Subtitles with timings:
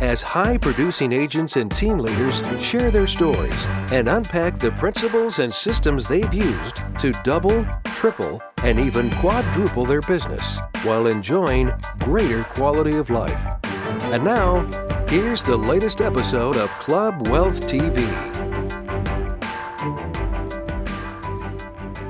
[0.00, 5.52] as high producing agents and team leaders share their stories and unpack the principles and
[5.52, 12.96] systems they've used to double, triple, and even quadruple their business while enjoying greater quality
[12.96, 13.40] of life.
[14.12, 14.64] And now,
[15.08, 18.04] here's the latest episode of Club Wealth TV.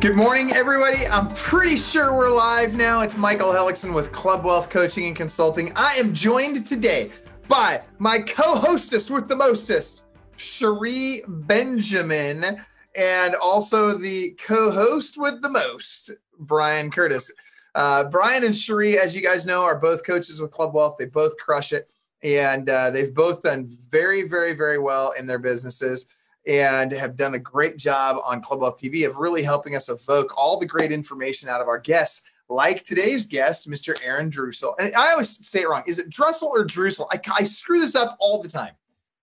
[0.01, 1.07] Good morning, everybody.
[1.07, 3.01] I'm pretty sure we're live now.
[3.01, 5.73] It's Michael Hellickson with Club Wealth Coaching and Consulting.
[5.77, 7.11] I am joined today
[7.49, 10.05] by my co-hostess with the mostest,
[10.37, 12.61] Cherie Benjamin,
[12.97, 17.31] and also the co-host with the most, Brian Curtis.
[17.75, 20.97] Uh, Brian and Cherie, as you guys know, are both coaches with Club Wealth.
[20.99, 21.91] They both crush it,
[22.23, 26.07] and uh, they've both done very, very, very well in their businesses
[26.47, 30.37] and have done a great job on Club Wealth TV of really helping us evoke
[30.37, 33.97] all the great information out of our guests, like today's guest, Mr.
[34.03, 34.75] Aaron Drussel.
[34.79, 35.83] And I always say it wrong.
[35.87, 37.07] Is it Drussel or Drussel?
[37.11, 38.73] I, I screw this up all the time.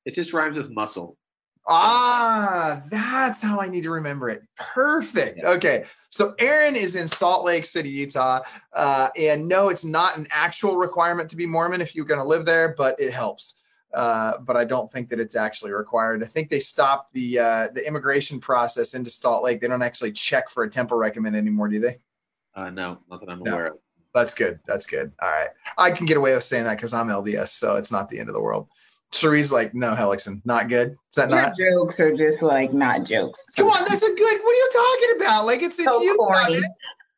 [0.06, 1.18] It just rhymes with muscle.
[1.68, 4.42] Ah, that's how I need to remember it.
[4.58, 5.38] Perfect.
[5.38, 5.50] Yeah.
[5.50, 5.86] Okay.
[6.10, 8.42] So Aaron is in Salt Lake City, Utah.
[8.74, 12.26] Uh, and no, it's not an actual requirement to be Mormon if you're going to
[12.26, 13.62] live there, but it helps
[13.94, 16.24] uh, but I don't think that it's actually required.
[16.24, 19.60] I think they stopped the uh, the immigration process into Salt Lake.
[19.60, 22.00] They don't actually check for a temple recommend anymore, do they?
[22.56, 23.54] Uh, no, not that I'm no.
[23.54, 23.78] aware of.
[24.14, 24.60] That's good.
[24.68, 25.12] That's good.
[25.22, 28.10] All right, I can get away with saying that because I'm LDS, so it's not
[28.10, 28.68] the end of the world.
[29.12, 30.92] Cherie's like, no, Hellickson, not good.
[30.92, 31.58] Is that Your not?
[31.58, 33.46] jokes are just like not jokes.
[33.56, 34.18] Come on, that's a good.
[34.18, 35.46] What are you talking about?
[35.46, 36.18] Like it's it's so you.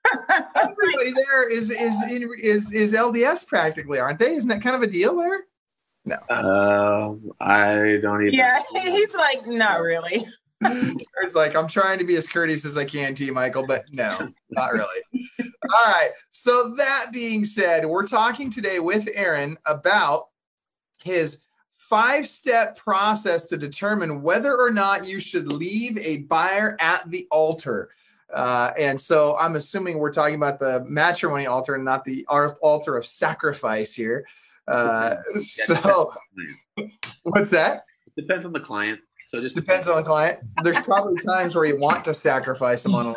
[0.56, 1.96] Everybody there is is
[2.42, 4.36] is is LDS practically, aren't they?
[4.36, 5.46] Isn't that kind of a deal there?
[6.06, 6.18] No.
[6.30, 8.34] Uh, I don't even.
[8.34, 10.26] Yeah, he's like, not really.
[11.24, 13.92] it's like I'm trying to be as courteous as I can to you, Michael, but
[13.92, 15.02] no, not really.
[15.42, 16.12] All right.
[16.32, 20.28] So that being said, we're talking today with Aaron about
[21.04, 21.40] his
[21.76, 27.90] five-step process to determine whether or not you should leave a buyer at the altar.
[28.34, 32.98] Uh, and so I'm assuming we're talking about the matrimony altar and not the altar
[32.98, 34.26] of sacrifice here.
[34.68, 36.14] Uh, so,
[37.24, 37.86] what's that?
[38.08, 39.00] It depends on the client.
[39.34, 40.42] So it just depends on the client.
[40.62, 43.16] There's probably times where you want to sacrifice them on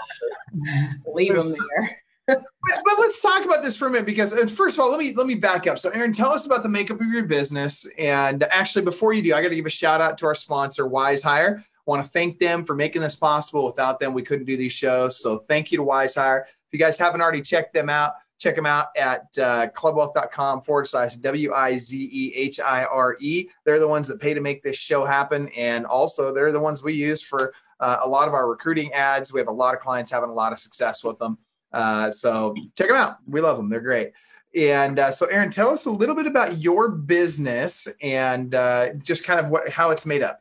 [1.12, 1.98] Leave them there.
[2.26, 5.12] but, but, let's talk about this for a minute because first of all, let me
[5.12, 5.78] let me back up.
[5.78, 7.86] So, Aaron, tell us about the makeup of your business.
[7.98, 10.86] And actually, before you do, I got to give a shout out to our sponsor,
[10.86, 11.62] WizeHire.
[11.84, 13.66] Want to thank them for making this possible.
[13.66, 15.20] Without them, we couldn't do these shows.
[15.20, 16.44] So, thank you to WizeHire.
[16.44, 20.86] If you guys haven't already checked them out, Check them out at uh, clubwealth.com forward
[20.86, 23.48] slash W I Z E H I R E.
[23.64, 25.48] They're the ones that pay to make this show happen.
[25.56, 29.32] And also, they're the ones we use for uh, a lot of our recruiting ads.
[29.32, 31.38] We have a lot of clients having a lot of success with them.
[31.72, 33.16] Uh, so check them out.
[33.26, 33.68] We love them.
[33.68, 34.12] They're great.
[34.54, 39.24] And uh, so, Aaron, tell us a little bit about your business and uh, just
[39.24, 40.40] kind of what how it's made up.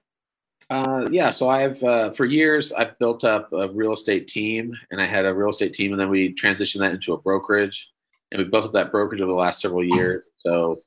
[0.69, 4.99] Uh, yeah, so I've uh, for years I've built up a real estate team, and
[4.99, 7.89] I had a real estate team, and then we transitioned that into a brokerage,
[8.31, 10.23] and we built up that brokerage over the last several years.
[10.37, 10.81] So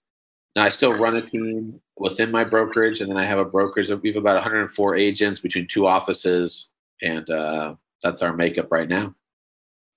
[0.56, 3.88] now I still run a team within my brokerage, and then I have a brokerage.
[4.02, 9.14] We have about 104 agents between two offices, and uh, that's our makeup right now.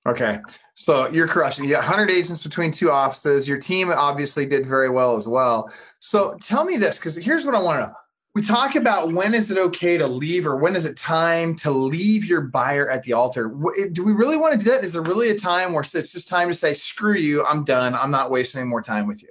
[0.08, 0.40] Okay,
[0.76, 1.64] so you're crushing.
[1.64, 3.48] You got 100 agents between two offices.
[3.48, 5.72] Your team obviously did very well as well.
[6.00, 7.94] So tell me this, because here's what I want to know
[8.34, 11.72] we talk about when is it okay to leave or when is it time to
[11.72, 13.50] leave your buyer at the altar.
[13.92, 14.86] Do we really want to do that?
[14.86, 17.94] Is there really a time where it's just time to say screw you i'm done
[17.94, 19.30] i'm not wasting any more time with you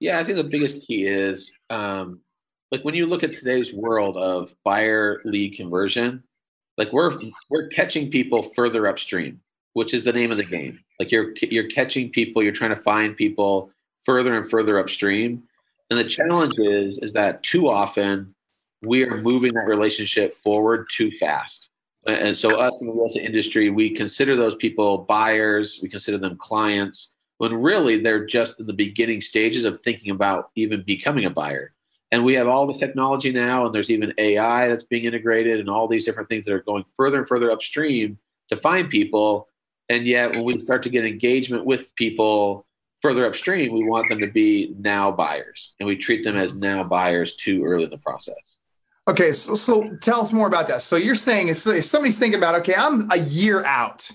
[0.00, 2.20] yeah i think the biggest key is um,
[2.72, 6.22] like when you look at today's world of buyer lead conversion
[6.76, 7.18] like we're
[7.50, 9.40] we're catching people further upstream
[9.78, 10.76] which is the name of the game.
[10.98, 13.70] Like you're you're catching people you're trying to find people
[14.04, 15.44] further and further upstream
[15.90, 18.34] and the challenge is is that too often
[18.82, 21.70] we are moving that relationship forward too fast.
[22.06, 26.16] And so us in the real estate industry, we consider those people buyers, we consider
[26.16, 31.24] them clients, when really they're just in the beginning stages of thinking about even becoming
[31.24, 31.74] a buyer.
[32.10, 35.68] And we have all this technology now, and there's even AI that's being integrated, and
[35.68, 38.18] all these different things that are going further and further upstream
[38.48, 39.48] to find people.
[39.90, 42.66] And yet, when we start to get engagement with people
[43.02, 46.84] further upstream, we want them to be now buyers, and we treat them as now
[46.84, 48.56] buyers too early in the process.
[49.06, 50.82] Okay, so, so tell us more about that.
[50.82, 54.10] So you're saying if, if somebody's thinking about, okay, I'm a year out.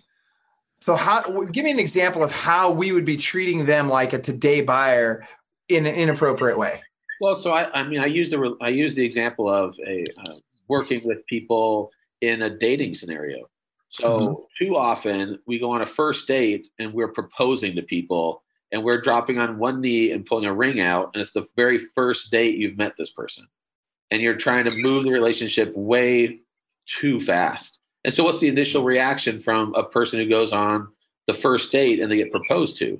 [0.82, 1.22] So how?
[1.46, 5.26] Give me an example of how we would be treating them like a today buyer
[5.70, 6.82] in an inappropriate way?
[7.22, 10.36] Well, so I, I mean, I used the I used the example of a uh,
[10.68, 11.92] working with people
[12.22, 13.50] in a dating scenario.
[13.90, 14.66] So mm-hmm.
[14.66, 18.44] too often we go on a first date and we're proposing to people
[18.74, 21.78] and we're dropping on one knee and pulling a ring out, and it's the very
[21.78, 23.48] first date you've met this person,
[24.12, 26.40] and you're trying to move the relationship way
[26.88, 27.80] too fast.
[28.04, 30.90] And so, what's the initial reaction from a person who goes on
[31.28, 33.00] the first date and they get proposed to?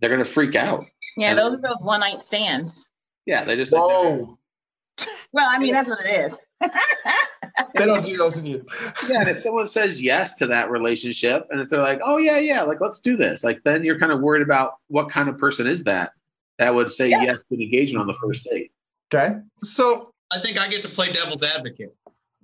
[0.00, 0.86] They're going to freak out.
[1.16, 2.86] Yeah, and those are those one night stands.
[3.26, 3.70] Yeah, they just.
[3.70, 4.38] Whoa.
[5.32, 6.38] well, I mean, that's what it is.
[7.74, 8.64] they don't do those in you.
[9.08, 12.38] yeah, and if someone says yes to that relationship, and if they're like, "Oh yeah,
[12.38, 15.38] yeah, like let's do this," like then you're kind of worried about what kind of
[15.38, 16.12] person is that
[16.58, 17.22] that would say yeah.
[17.22, 18.72] yes to an engagement on the first date.
[19.12, 21.94] Okay, so I think I get to play devil's advocate.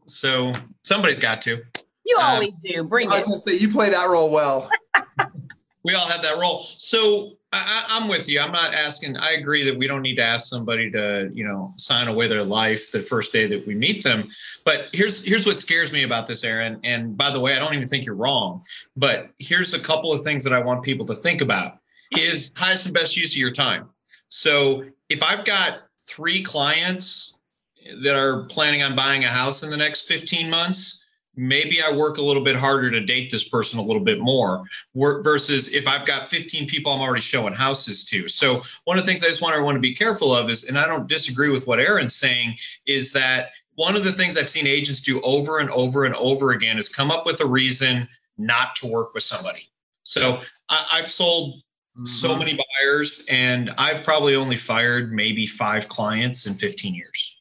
[0.07, 1.63] So somebody's got to.
[2.05, 2.85] You uh, always do.
[2.85, 4.71] Bring I was gonna say you play that role well.
[5.85, 6.65] we all have that role.
[6.65, 8.41] So I, am with you.
[8.41, 9.17] I'm not asking.
[9.17, 12.45] I agree that we don't need to ask somebody to, you know, sign away their
[12.45, 14.29] life the first day that we meet them.
[14.65, 16.79] But here's here's what scares me about this, Aaron.
[16.85, 18.63] And by the way, I don't even think you're wrong.
[18.97, 21.79] But here's a couple of things that I want people to think about:
[22.13, 23.89] is highest and best use of your time.
[24.29, 27.39] So if I've got three clients
[28.03, 31.07] that are planning on buying a house in the next 15 months
[31.39, 34.65] maybe I work a little bit harder to date this person a little bit more
[34.95, 38.27] versus if I've got 15 people I'm already showing houses to.
[38.27, 40.77] So one of the things I just want everyone to be careful of is, and
[40.77, 42.57] I don't disagree with what Aaron's saying,
[42.87, 46.51] is that one of the things I've seen agents do over and over and over
[46.51, 49.71] again is come up with a reason not to work with somebody.
[50.03, 52.07] So I, have sold mm-hmm.
[52.07, 57.38] so many buyers and I've probably only fired maybe five clients in 15 years.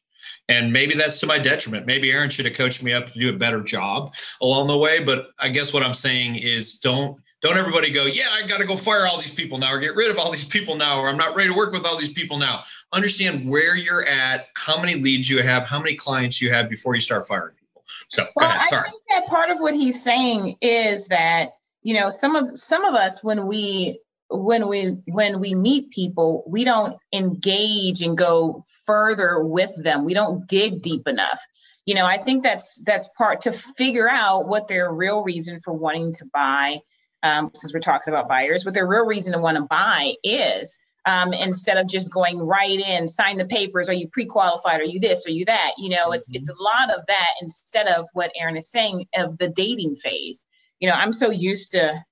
[0.48, 1.86] And maybe that's to my detriment.
[1.86, 5.04] Maybe Aaron should have coached me up to do a better job along the way.
[5.04, 8.64] But I guess what I'm saying is don't don't everybody go, yeah, I got to
[8.64, 11.08] go fire all these people now or get rid of all these people now or
[11.08, 12.64] I'm not ready to work with all these people now.
[12.92, 16.94] Understand where you're at, how many leads you have, how many clients you have before
[16.94, 17.84] you start firing people.
[18.08, 18.68] So well, go ahead.
[18.68, 18.88] Sorry.
[18.88, 21.50] I think that part of what he's saying is that
[21.82, 26.44] you know some of some of us when we when we when we meet people
[26.46, 30.04] we don't engage and go further with them.
[30.04, 31.40] We don't dig deep enough.
[31.88, 35.72] You know i think that's that's part to figure out what their real reason for
[35.72, 36.80] wanting to buy
[37.22, 40.76] um, since we're talking about buyers what their real reason to want to buy is
[41.06, 44.80] um, instead of just going right in sign the papers are you pre-qualified?
[44.82, 45.26] Are you this?
[45.26, 45.72] Are you that?
[45.78, 46.36] You know it's mm-hmm.
[46.36, 50.44] it's a lot of that instead of what aaron is saying of the dating phase.
[50.80, 52.04] You know i'm so used to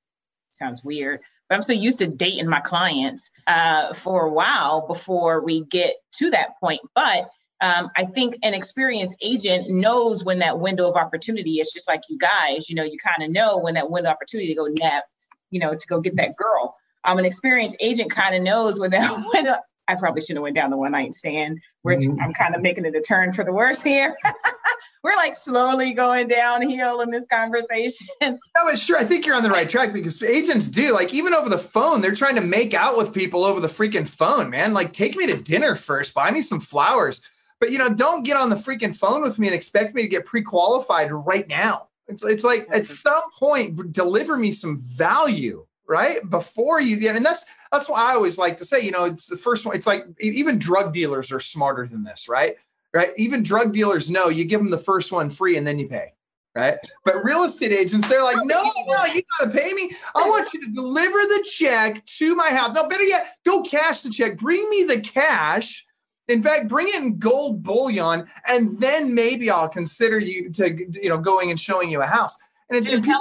[0.53, 5.43] sounds weird but I'm so used to dating my clients uh, for a while before
[5.43, 6.81] we get to that point.
[6.95, 7.29] But
[7.61, 12.03] um, I think an experienced agent knows when that window of opportunity is just like
[12.09, 14.67] you guys, you know, you kind of know when that window of opportunity to go
[14.67, 16.77] naps, you know, to go get that girl.
[17.05, 19.57] Um, an experienced agent kind of knows when that window.
[19.89, 22.21] I probably shouldn't have went down the one night stand, which mm-hmm.
[22.21, 24.17] I'm kind of making it a turn for the worse here.
[25.03, 28.07] we're like slowly going downhill in this conversation.
[28.57, 28.97] No, it's true.
[28.97, 32.01] I think you're on the right track because agents do like even over the phone,
[32.01, 34.73] they're trying to make out with people over the freaking phone, man.
[34.73, 37.21] Like, take me to dinner first, buy me some flowers.
[37.61, 40.09] But you know, don't get on the freaking phone with me and expect me to
[40.09, 41.89] get pre-qualified right now.
[42.09, 46.29] It's it's like at some point, deliver me some value, right?
[46.29, 49.27] Before you get, and that's that's why I always like to say, you know, it's
[49.27, 49.77] the first one.
[49.77, 52.57] It's like even drug dealers are smarter than this, right?
[52.97, 53.11] right?
[53.17, 56.15] Even drug dealers know you give them the first one free and then you pay,
[56.55, 56.79] right?
[57.05, 59.93] But real estate agents, they're like, no, no, you got to pay me.
[60.15, 62.75] I want you to deliver the check to my house.
[62.75, 64.39] No, better yet, go cash the check.
[64.39, 65.85] Bring me the cash.
[66.29, 71.19] In fact, bring in gold bullion, and then maybe I'll consider you to, you know,
[71.19, 72.37] going and showing you a house.
[72.69, 73.21] And, Dude, and people,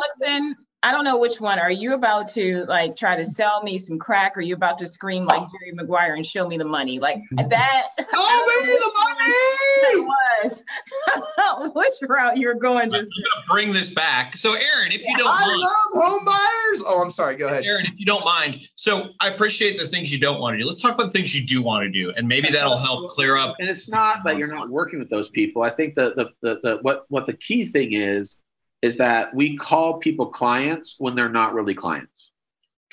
[0.85, 1.57] I don't know which one.
[1.57, 4.37] Are you about to like try to sell me some crack?
[4.37, 6.99] Or are you about to scream like Jerry Maguire and show me the money?
[6.99, 7.87] Like that.
[8.13, 10.05] Oh, me the money!
[10.45, 11.73] was.
[11.73, 12.91] which route you're going?
[12.91, 13.09] Just
[13.49, 14.37] bring this back.
[14.37, 16.83] So, Aaron, if you don't I mind, love home buyers.
[16.85, 17.35] Oh, I'm sorry.
[17.35, 17.87] Go ahead, Aaron.
[17.87, 18.69] If you don't mind.
[18.75, 20.67] So, I appreciate the things you don't want to do.
[20.67, 23.37] Let's talk about the things you do want to do, and maybe that'll help clear
[23.37, 23.55] up.
[23.59, 25.63] And it's not that you're not working with those people.
[25.63, 28.37] I think that the, the, the what what the key thing is
[28.85, 32.29] is that we call people clients when they're not really clients.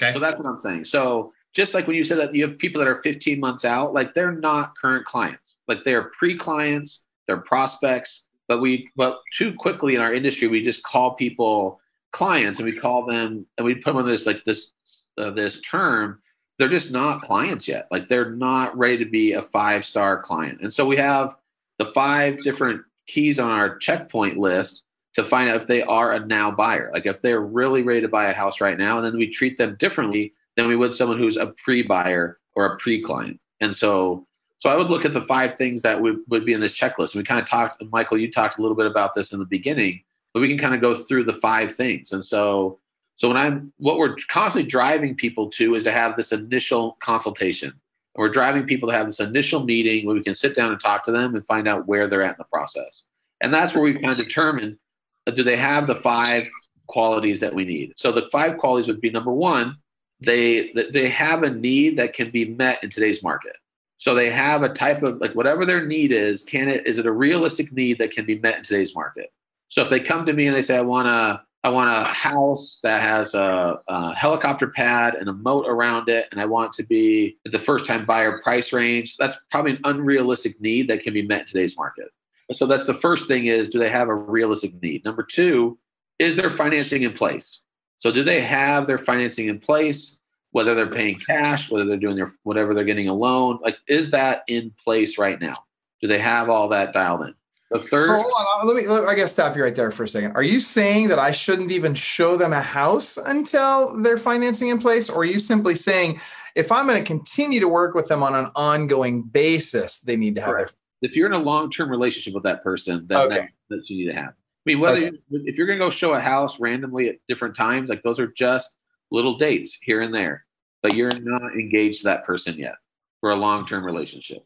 [0.00, 0.12] Okay.
[0.14, 0.86] So that's what I'm saying.
[0.86, 3.92] So just like when you said that you have people that are 15 months out,
[3.92, 5.56] like they're not current clients.
[5.68, 10.82] Like they're pre-clients, they're prospects, but we but too quickly in our industry we just
[10.82, 11.78] call people
[12.10, 14.72] clients and we call them and we put them on this like this
[15.18, 16.20] uh, this term
[16.58, 20.60] they're just not clients yet like they're not ready to be a five star client
[20.62, 21.36] and so we have
[21.78, 24.84] the five different keys on our checkpoint list
[25.14, 26.90] to find out if they are a now buyer.
[26.92, 29.56] Like if they're really ready to buy a house right now, and then we treat
[29.58, 33.38] them differently than we would someone who's a pre-buyer or a pre-client.
[33.60, 34.26] And so,
[34.58, 37.14] so I would look at the five things that would, would be in this checklist.
[37.14, 40.02] We kind of talked, Michael, you talked a little bit about this in the beginning,
[40.32, 42.12] but we can kind of go through the five things.
[42.12, 42.78] And so,
[43.16, 47.72] so when I'm, what we're constantly driving people to is to have this initial consultation.
[48.14, 51.02] We're driving people to have this initial meeting where we can sit down and talk
[51.04, 53.04] to them and find out where they're at in the process.
[53.40, 54.78] And that's where we kind of determine
[55.26, 56.48] do they have the five
[56.92, 57.94] qualities that we need.
[57.96, 59.76] So the five qualities would be number one,
[60.20, 63.56] they they have a need that can be met in today's market.
[63.98, 67.06] So they have a type of like whatever their need is, can it is it
[67.06, 69.32] a realistic need that can be met in today's market?
[69.68, 72.12] So if they come to me and they say, I want a I want a
[72.12, 76.72] house that has a, a, helicopter pad and a moat around it, and I want
[76.72, 79.16] to be the first time buyer price range.
[79.16, 82.08] That's probably an unrealistic need that can be met in today's market.
[82.52, 85.04] So that's the first thing is do they have a realistic need?
[85.04, 85.78] Number two,
[86.18, 87.60] is their financing in place?
[87.98, 90.18] So do they have their financing in place?
[90.50, 94.10] Whether they're paying cash, whether they're doing their whatever they're getting a loan, like is
[94.10, 95.64] that in place right now?
[96.02, 97.34] Do they have all that dialed in?
[97.70, 98.16] The third.
[98.18, 98.86] So hold on, uh, let me.
[98.86, 100.32] Let, I gotta stop you right there for a second.
[100.32, 104.78] Are you saying that I shouldn't even show them a house until they're financing in
[104.78, 106.20] place, or are you simply saying
[106.54, 110.34] if I'm going to continue to work with them on an ongoing basis, they need
[110.36, 110.74] to have Correct.
[111.02, 113.36] If you're in a long-term relationship with that person, then okay.
[113.36, 114.30] that, that you need to have.
[114.30, 115.18] I mean, whether okay.
[115.30, 118.20] you, if you're going to go show a house randomly at different times, like those
[118.20, 118.76] are just
[119.10, 120.44] little dates here and there,
[120.82, 122.76] but you're not engaged to that person yet
[123.20, 124.44] for a long-term relationship.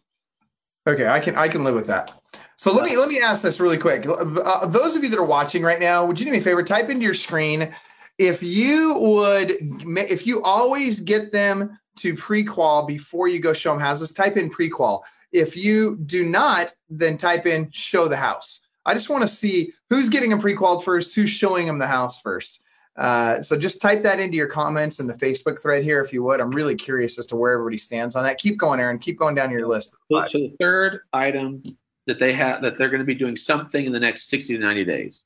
[0.87, 2.13] Okay, I can I can live with that.
[2.57, 4.07] So let me let me ask this really quick.
[4.07, 6.63] Uh, those of you that are watching right now, would you do me a favor?
[6.63, 7.75] Type into your screen
[8.19, 9.57] if you would
[9.99, 14.13] if you always get them to pre-qual before you go show them houses.
[14.13, 15.05] Type in pre-qual.
[15.33, 18.61] If you do not, then type in show the house.
[18.85, 22.21] I just want to see who's getting them pre-qualified first, who's showing them the house
[22.21, 22.61] first.
[22.97, 26.23] Uh, so just type that into your comments in the Facebook thread here, if you
[26.23, 26.41] would.
[26.41, 28.39] I'm really curious as to where everybody stands on that.
[28.39, 28.99] Keep going, Aaron.
[28.99, 29.95] Keep going down your list.
[30.31, 31.63] So the third item
[32.07, 34.61] that they have that they're going to be doing something in the next 60 to
[34.63, 35.23] 90 days.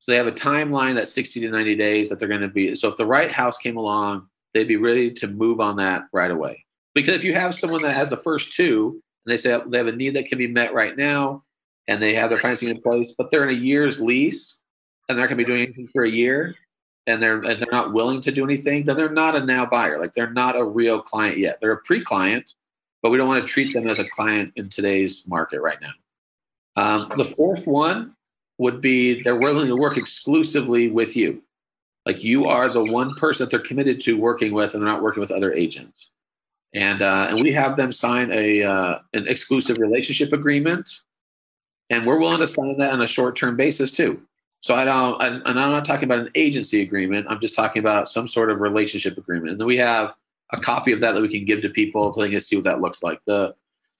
[0.00, 2.74] So they have a timeline that 60 to 90 days that they're going to be.
[2.74, 6.30] So if the right house came along, they'd be ready to move on that right
[6.30, 6.64] away.
[6.94, 9.86] Because if you have someone that has the first two and they say they have
[9.86, 11.44] a need that can be met right now
[11.88, 14.58] and they have their financing in place, but they're in a year's lease
[15.08, 16.54] and they're not going to be doing anything for a year,
[17.06, 20.00] and they're and they're not willing to do anything, then they're not a now buyer.
[20.00, 21.58] Like they're not a real client yet.
[21.60, 22.54] They're a pre-client,
[23.02, 25.92] but we don't want to treat them as a client in today's market right now.
[26.76, 28.14] Um, the fourth one
[28.58, 31.42] would be they're willing to work exclusively with you.
[32.06, 35.02] Like you are the one person that they're committed to working with, and they're not
[35.02, 36.10] working with other agents.
[36.74, 40.88] And uh, and we have them sign a uh, an exclusive relationship agreement,
[41.90, 44.22] and we're willing to sign that on a short term basis too.
[44.62, 47.26] So I don't, and I'm not talking about an agency agreement.
[47.28, 49.50] I'm just talking about some sort of relationship agreement.
[49.50, 50.14] And then we have
[50.52, 52.64] a copy of that that we can give to people so they can see what
[52.66, 53.20] that looks like.
[53.26, 53.54] The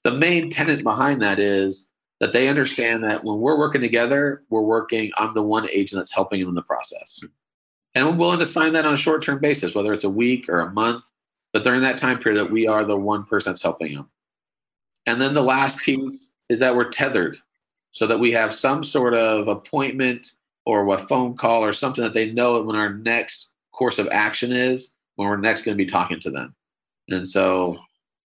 [0.04, 1.88] the main tenant behind that is
[2.20, 5.10] that they understand that when we're working together, we're working.
[5.16, 7.20] I'm the one agent that's helping them in the process,
[7.94, 10.48] and we're willing to sign that on a short term basis, whether it's a week
[10.48, 11.10] or a month.
[11.52, 14.08] But during that time period, that we are the one person that's helping them.
[15.06, 17.38] And then the last piece is that we're tethered,
[17.92, 20.32] so that we have some sort of appointment
[20.64, 24.52] or a phone call or something that they know when our next course of action
[24.52, 26.54] is when we're next going to be talking to them.
[27.08, 27.78] And so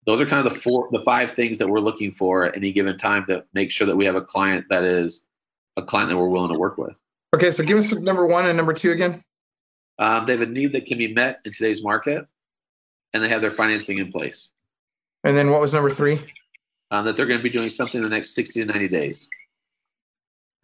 [0.06, 2.72] those are kind of the four the five things that we're looking for at any
[2.72, 5.24] given time to make sure that we have a client that is
[5.76, 7.00] a client that we're willing to work with.
[7.34, 9.22] Okay, so give us number one and number two again.
[9.98, 12.26] Um, they have a need that can be met in today's market,
[13.12, 14.50] and they have their financing in place.
[15.24, 16.20] And then what was number three?
[16.90, 19.28] Um, that they're going to be doing something in the next 60 to 90 days.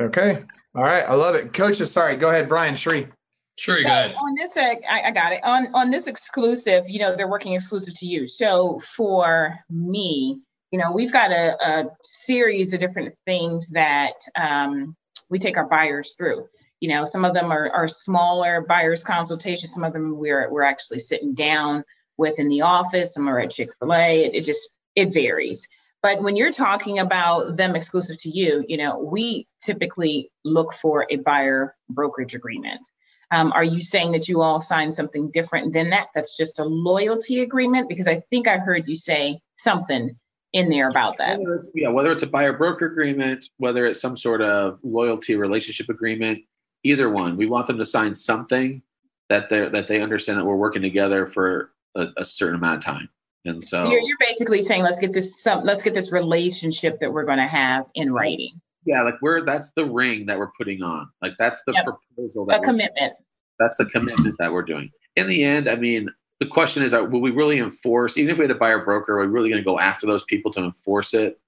[0.00, 0.45] Okay.
[0.75, 1.91] All right, I love it, coaches.
[1.91, 3.09] Sorry, go ahead, Brian Cherie.
[3.57, 4.15] Sure, go ahead.
[4.15, 5.43] On this, I, I got it.
[5.43, 8.26] On on this exclusive, you know, they're working exclusive to you.
[8.26, 10.38] So for me,
[10.71, 14.95] you know, we've got a, a series of different things that um,
[15.31, 16.47] we take our buyers through.
[16.81, 19.73] You know, some of them are, are smaller buyers consultations.
[19.73, 21.83] Some of them we're we're actually sitting down
[22.18, 23.14] with in the office.
[23.14, 24.25] Some are at Chick Fil A.
[24.25, 25.66] It, it just it varies.
[26.02, 31.06] But when you're talking about them exclusive to you, you know, we typically look for
[31.11, 32.80] a buyer brokerage agreement.
[33.32, 36.08] Um, are you saying that you all signed something different than that?
[36.14, 37.88] That's just a loyalty agreement?
[37.88, 40.16] Because I think I heard you say something
[40.52, 41.40] in there about that.
[41.40, 45.88] Whether yeah, whether it's a buyer broker agreement, whether it's some sort of loyalty relationship
[45.88, 46.38] agreement,
[46.85, 48.80] either one, we want them to sign something
[49.28, 52.85] that they that they understand that we're working together for a, a certain amount of
[52.85, 53.09] time.
[53.45, 56.99] And so, so you're, you're, basically saying let's get this some let's get this relationship
[57.00, 58.61] that we're going to have in writing.
[58.85, 61.09] Yeah, like we're that's the ring that we're putting on.
[61.23, 61.85] Like that's the yep.
[61.85, 62.47] proposal.
[62.47, 63.15] That a commitment.
[63.59, 64.91] That's the commitment that we're doing.
[65.15, 66.11] In the end, I mean,
[66.41, 69.26] the question is, will we really enforce, even if we had a buyer broker, are
[69.26, 71.41] we really going to go after those people to enforce it?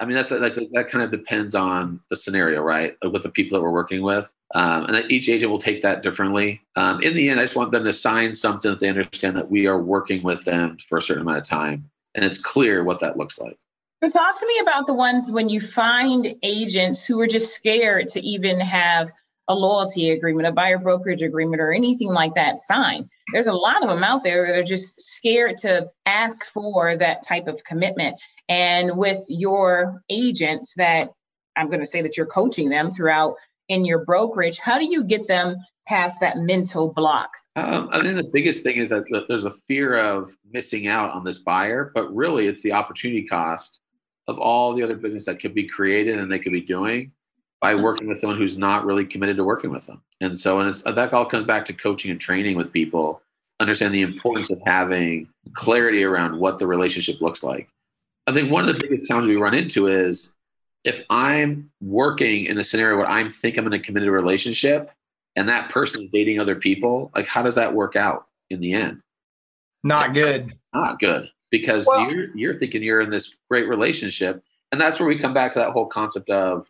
[0.00, 2.96] I mean, that's like that kind of depends on the scenario, right?
[3.02, 6.02] Like With the people that we're working with, um, and each agent will take that
[6.02, 6.60] differently.
[6.76, 9.50] Um, in the end, I just want them to sign something that they understand that
[9.50, 13.00] we are working with them for a certain amount of time, and it's clear what
[13.00, 13.58] that looks like.
[14.02, 18.08] So, talk to me about the ones when you find agents who are just scared
[18.08, 19.10] to even have
[19.48, 23.08] a loyalty agreement, a buyer brokerage agreement, or anything like that signed.
[23.32, 27.22] There's a lot of them out there that are just scared to ask for that
[27.22, 28.20] type of commitment.
[28.48, 31.10] And with your agents that
[31.56, 33.34] I'm going to say that you're coaching them throughout
[33.68, 35.56] in your brokerage, how do you get them
[35.86, 37.30] past that mental block?
[37.56, 41.24] Um, I think the biggest thing is that there's a fear of missing out on
[41.24, 43.80] this buyer, but really it's the opportunity cost
[44.28, 47.12] of all the other business that could be created and they could be doing
[47.60, 50.02] by working with someone who's not really committed to working with them.
[50.20, 53.22] And so, and that all comes back to coaching and training with people,
[53.60, 57.68] understand the importance of having clarity around what the relationship looks like.
[58.26, 60.32] I think one of the biggest challenges we run into is
[60.86, 64.90] if I'm working in a scenario where I think I'm in a committed relationship
[65.34, 68.72] and that person is dating other people, like how does that work out in the
[68.72, 69.00] end?
[69.82, 70.54] Not good.
[70.72, 75.08] Not good because well, you're you're thinking you're in this great relationship, and that's where
[75.08, 76.66] we come back to that whole concept of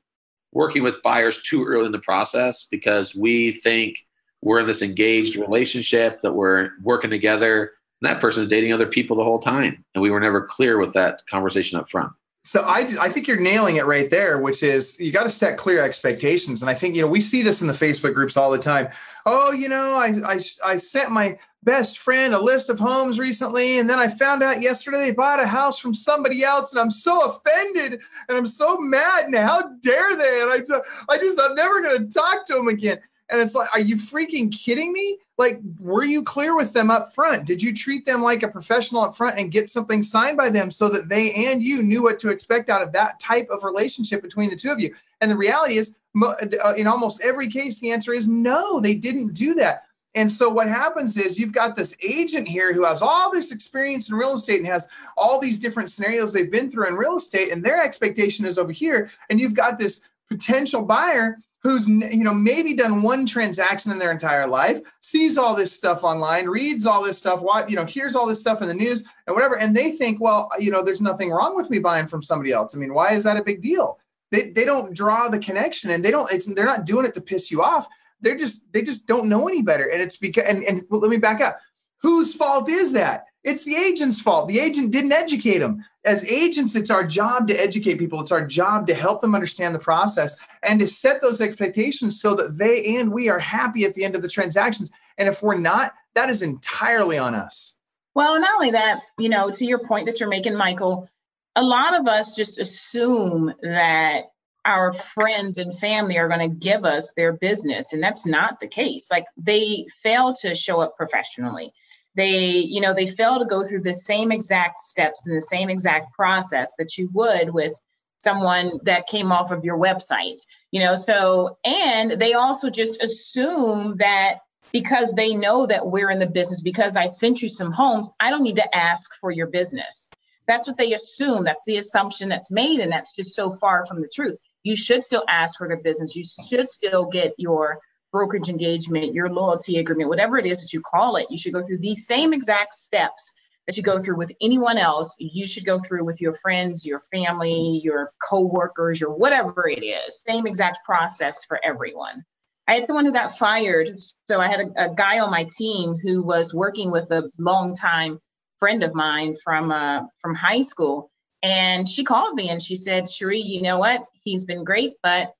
[0.53, 3.99] working with buyers too early in the process because we think
[4.43, 8.87] we're in this engaged relationship that we're working together and that person is dating other
[8.87, 12.13] people the whole time and we were never clear with that conversation up front
[12.47, 15.59] so I, I think you're nailing it right there, which is you got to set
[15.59, 16.61] clear expectations.
[16.61, 18.87] And I think, you know, we see this in the Facebook groups all the time.
[19.26, 23.81] Oh, you know, I, I, I sent my best friend a list of homes recently.
[23.81, 26.71] And then I found out yesterday they bought a house from somebody else.
[26.71, 29.25] And I'm so offended and I'm so mad.
[29.25, 30.43] And how dare they?
[30.43, 30.81] And I,
[31.12, 33.00] I just, I'm never going to talk to them again.
[33.28, 35.18] And it's like, are you freaking kidding me?
[35.37, 37.45] Like, were you clear with them up front?
[37.45, 40.71] Did you treat them like a professional up front and get something signed by them
[40.71, 44.23] so that they and you knew what to expect out of that type of relationship
[44.23, 44.95] between the two of you?
[45.21, 49.34] And the reality is, uh, in almost every case, the answer is no, they didn't
[49.34, 49.82] do that.
[50.15, 54.08] And so what happens is you've got this agent here who has all this experience
[54.08, 57.52] in real estate and has all these different scenarios they've been through in real estate,
[57.52, 59.10] and their expectation is over here.
[59.28, 64.13] And you've got this potential buyer who's you know maybe done one transaction in their
[64.13, 68.15] entire life sees all this stuff online reads all this stuff what you know hears
[68.15, 71.00] all this stuff in the news and whatever and they think well you know there's
[71.00, 72.76] nothing wrong with me buying from somebody else.
[72.76, 73.99] I mean why is that a big deal?
[74.31, 77.21] They, they don't draw the connection and they don't it's they're not doing it to
[77.21, 77.89] piss you off.
[78.21, 79.91] They're just they just don't know any better.
[79.91, 81.59] And it's because and, and well, let me back up.
[82.00, 84.49] Whose fault is that it's the agent's fault.
[84.49, 85.85] The agent didn't educate them.
[86.04, 88.21] As agents, it's our job to educate people.
[88.21, 92.35] It's our job to help them understand the process and to set those expectations so
[92.35, 94.91] that they and we are happy at the end of the transactions.
[95.17, 97.76] And if we're not, that is entirely on us.
[98.15, 101.09] Well, not only that, you know, to your point that you're making, Michael,
[101.54, 104.25] a lot of us just assume that
[104.65, 108.67] our friends and family are going to give us their business, and that's not the
[108.67, 109.06] case.
[109.09, 111.73] Like they fail to show up professionally
[112.17, 115.71] they you know they fail to go through the same exact steps and the same
[115.71, 117.75] exact process that you would with
[118.19, 120.41] someone that came off of your website
[120.73, 120.95] you know?
[120.95, 124.41] So and they also just assume that
[124.73, 128.31] because they know that we're in the business because i sent you some homes i
[128.31, 130.11] don't need to ask for your business.
[130.47, 131.45] That's what they assume.
[131.45, 134.39] That's the assumption that's made and that's just so far from the truth.
[134.63, 136.17] You should still ask for the business.
[136.17, 137.81] You should still get your
[138.17, 141.61] brokerage engagement, your loyalty agreement, whatever it is that you call it, you should go
[141.61, 143.35] through these same exact steps
[143.67, 145.15] that you go through with anyone else.
[145.19, 150.23] You should go through with your friends, your family, your coworkers, your whatever it is.
[150.26, 152.25] Same exact process for everyone.
[152.67, 153.99] I had someone who got fired.
[154.29, 158.19] So I had a, a guy on my team who was working with a longtime
[158.59, 161.11] friend of mine from uh, from high school.
[161.43, 164.07] And she called me and she said, Cherie, you know what?
[164.25, 165.35] He's been great, but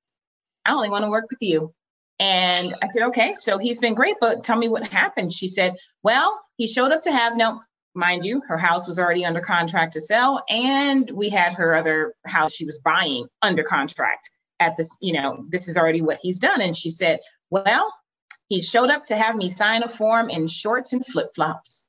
[0.67, 1.71] I only want to work with you.
[2.18, 5.33] And I said, okay, so he's been great, but tell me what happened.
[5.33, 7.61] She said, well, he showed up to have no,
[7.94, 12.14] mind you, her house was already under contract to sell, and we had her other
[12.26, 16.38] house she was buying under contract at this, you know, this is already what he's
[16.38, 16.62] done.
[16.62, 17.92] And she said, well,
[18.48, 21.87] he showed up to have me sign a form in shorts and flip flops.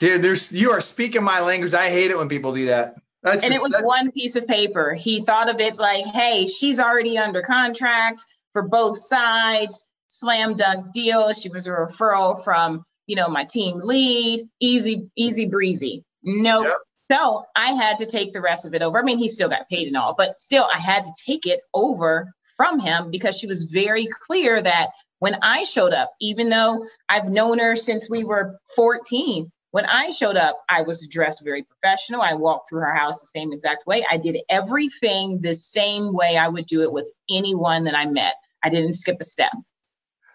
[0.00, 1.72] Dude, there's you are speaking my language.
[1.72, 2.96] I hate it when people do that.
[3.24, 4.92] That's and just, it was one piece of paper.
[4.92, 9.86] He thought of it like, hey, she's already under contract for both sides.
[10.08, 11.32] Slam dunk deal.
[11.32, 14.46] She was a referral from, you know, my team lead.
[14.60, 16.04] Easy, easy breezy.
[16.22, 16.66] Nope.
[16.66, 16.76] Yep.
[17.10, 18.98] So I had to take the rest of it over.
[18.98, 21.60] I mean, he still got paid and all, but still I had to take it
[21.72, 26.86] over from him because she was very clear that when I showed up, even though
[27.08, 31.64] I've known her since we were 14, when I showed up, I was dressed very
[31.64, 32.22] professional.
[32.22, 34.06] I walked through her house the same exact way.
[34.08, 38.34] I did everything the same way I would do it with anyone that I met.
[38.62, 39.50] I didn't skip a step.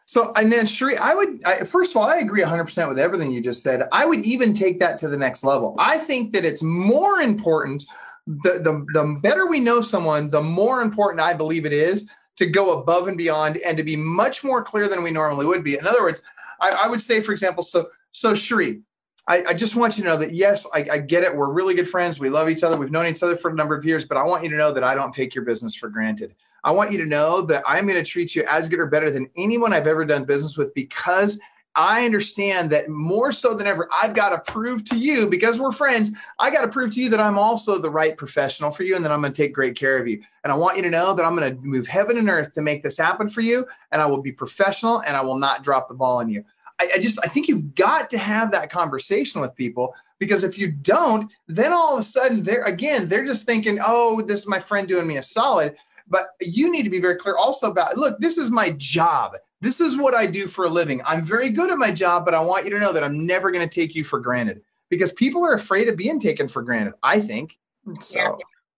[0.07, 3.31] So, and then Cherie, I would, I, first of all, I agree 100% with everything
[3.31, 3.87] you just said.
[3.93, 5.73] I would even take that to the next level.
[5.79, 7.85] I think that it's more important,
[8.27, 12.45] the, the, the better we know someone, the more important I believe it is to
[12.45, 15.77] go above and beyond and to be much more clear than we normally would be.
[15.77, 16.23] In other words,
[16.59, 18.81] I, I would say, for example, so, so Cherie,
[19.29, 21.35] I, I, just want you to know that yes, I, I, get it.
[21.35, 22.19] We're really good friends.
[22.19, 22.75] We love each other.
[22.75, 24.71] We've known each other for a number of years, but I want you to know
[24.71, 26.33] that I don't take your business for granted.
[26.63, 29.11] I want you to know that I'm going to treat you as good or better
[29.11, 31.39] than anyone I've ever done business with because
[31.75, 35.71] I understand that more so than ever, I've got to prove to you, because we're
[35.71, 38.95] friends, I got to prove to you that I'm also the right professional for you
[38.95, 40.21] and that I'm going to take great care of you.
[40.43, 42.61] And I want you to know that I'm going to move heaven and earth to
[42.61, 43.67] make this happen for you.
[43.91, 46.43] And I will be professional and I will not drop the ball on you.
[46.79, 50.57] I, I just, I think you've got to have that conversation with people because if
[50.57, 54.47] you don't, then all of a sudden they're, again, they're just thinking, oh, this is
[54.47, 55.75] my friend doing me a solid.
[56.07, 59.33] But you need to be very clear also about look, this is my job.
[59.61, 61.01] This is what I do for a living.
[61.05, 63.51] I'm very good at my job, but I want you to know that I'm never
[63.51, 66.93] going to take you for granted because people are afraid of being taken for granted,
[67.03, 67.59] I think.
[68.01, 68.17] So.
[68.17, 68.31] Yeah.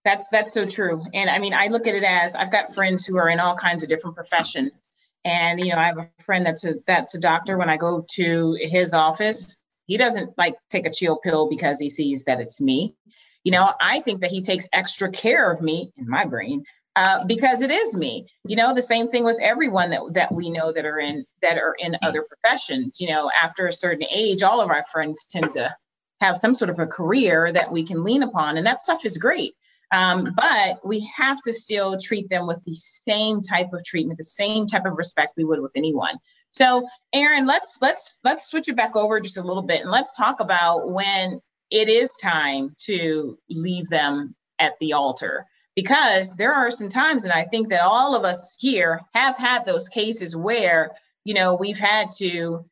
[0.04, 1.06] That's that's so true.
[1.14, 3.56] And I mean, I look at it as I've got friends who are in all
[3.56, 4.98] kinds of different professions.
[5.24, 7.58] And you know, I have a friend that's a that's a doctor.
[7.58, 11.90] When I go to his office, he doesn't like take a chill pill because he
[11.90, 12.96] sees that it's me.
[13.44, 16.64] You know, I think that he takes extra care of me in my brain
[16.96, 18.28] uh, because it is me.
[18.46, 21.58] You know, the same thing with everyone that that we know that are in that
[21.58, 23.00] are in other professions.
[23.00, 25.76] You know, after a certain age, all of our friends tend to
[26.20, 29.18] have some sort of a career that we can lean upon, and that stuff is
[29.18, 29.54] great.
[29.92, 34.24] Um, but we have to still treat them with the same type of treatment, the
[34.24, 36.18] same type of respect we would with anyone.
[36.52, 40.16] So, Aaron, let's let's let's switch it back over just a little bit, and let's
[40.16, 46.70] talk about when it is time to leave them at the altar because there are
[46.70, 50.92] some times and i think that all of us here have had those cases where
[51.24, 52.66] you know we've had to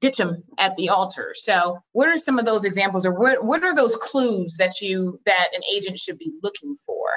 [0.00, 3.62] ditch them at the altar so what are some of those examples or what, what
[3.62, 7.08] are those clues that you that an agent should be looking for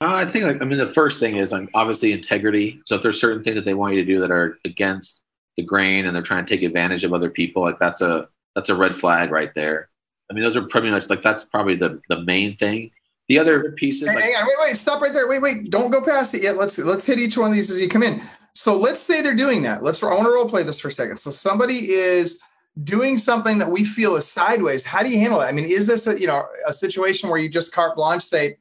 [0.00, 3.20] uh, i think i mean the first thing is um, obviously integrity so if there's
[3.20, 5.20] certain things that they want you to do that are against
[5.56, 8.70] the grain and they're trying to take advantage of other people like that's a that's
[8.70, 9.88] a red flag right there
[10.30, 12.90] i mean those are pretty much like that's probably the the main thing
[13.30, 14.08] the other pieces.
[14.08, 15.28] Hang, like, hang on, wait, wait, stop right there.
[15.28, 16.56] Wait, wait, don't go past it yet.
[16.56, 18.20] Let's let's hit each one of these as you come in.
[18.54, 19.82] So let's say they're doing that.
[19.82, 21.16] Let's I want to role play this for a second.
[21.16, 22.40] So somebody is
[22.84, 24.84] doing something that we feel is sideways.
[24.84, 25.48] How do you handle that?
[25.48, 28.58] I mean, is this a you know a situation where you just carte blanche say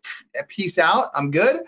[0.48, 1.62] peace out, I'm good,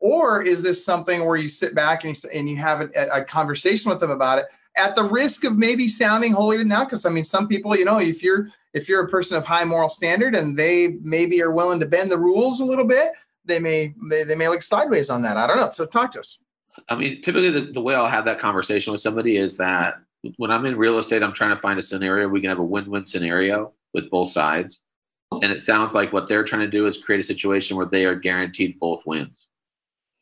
[0.00, 3.24] or is this something where you sit back and you, and you have a, a
[3.24, 6.84] conversation with them about it at the risk of maybe sounding than thou?
[6.84, 9.64] Because I mean, some people, you know, if you're if you're a person of high
[9.64, 13.12] moral standard and they maybe are willing to bend the rules a little bit,
[13.44, 15.36] they may they, they may look sideways on that.
[15.36, 15.70] I don't know.
[15.70, 16.38] So talk to us.
[16.88, 20.00] I mean, typically the, the way I'll have that conversation with somebody is that
[20.36, 22.64] when I'm in real estate, I'm trying to find a scenario we can have a
[22.64, 24.80] win-win scenario with both sides.
[25.30, 28.06] And it sounds like what they're trying to do is create a situation where they
[28.06, 29.46] are guaranteed both wins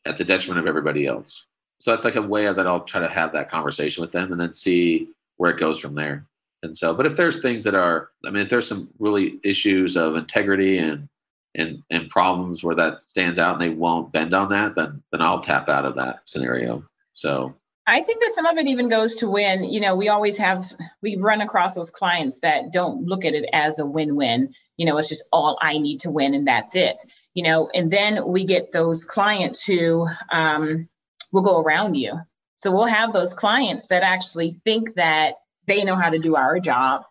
[0.04, 1.44] at the detriment of everybody else.
[1.80, 4.40] So that's like a way that I'll try to have that conversation with them and
[4.40, 6.26] then see where it goes from there.
[6.62, 9.96] And so, but if there's things that are, I mean, if there's some really issues
[9.96, 11.08] of integrity and
[11.56, 15.22] and and problems where that stands out and they won't bend on that, then then
[15.22, 16.84] I'll tap out of that scenario.
[17.12, 17.54] So
[17.86, 20.64] I think that some of it even goes to when, you know, we always have,
[21.02, 24.52] we run across those clients that don't look at it as a win win.
[24.76, 26.96] You know, it's just all I need to win and that's it.
[27.34, 30.88] You know, and then we get those clients who um,
[31.32, 32.18] will go around you.
[32.58, 35.34] So we'll have those clients that actually think that
[35.66, 37.04] they know how to do our job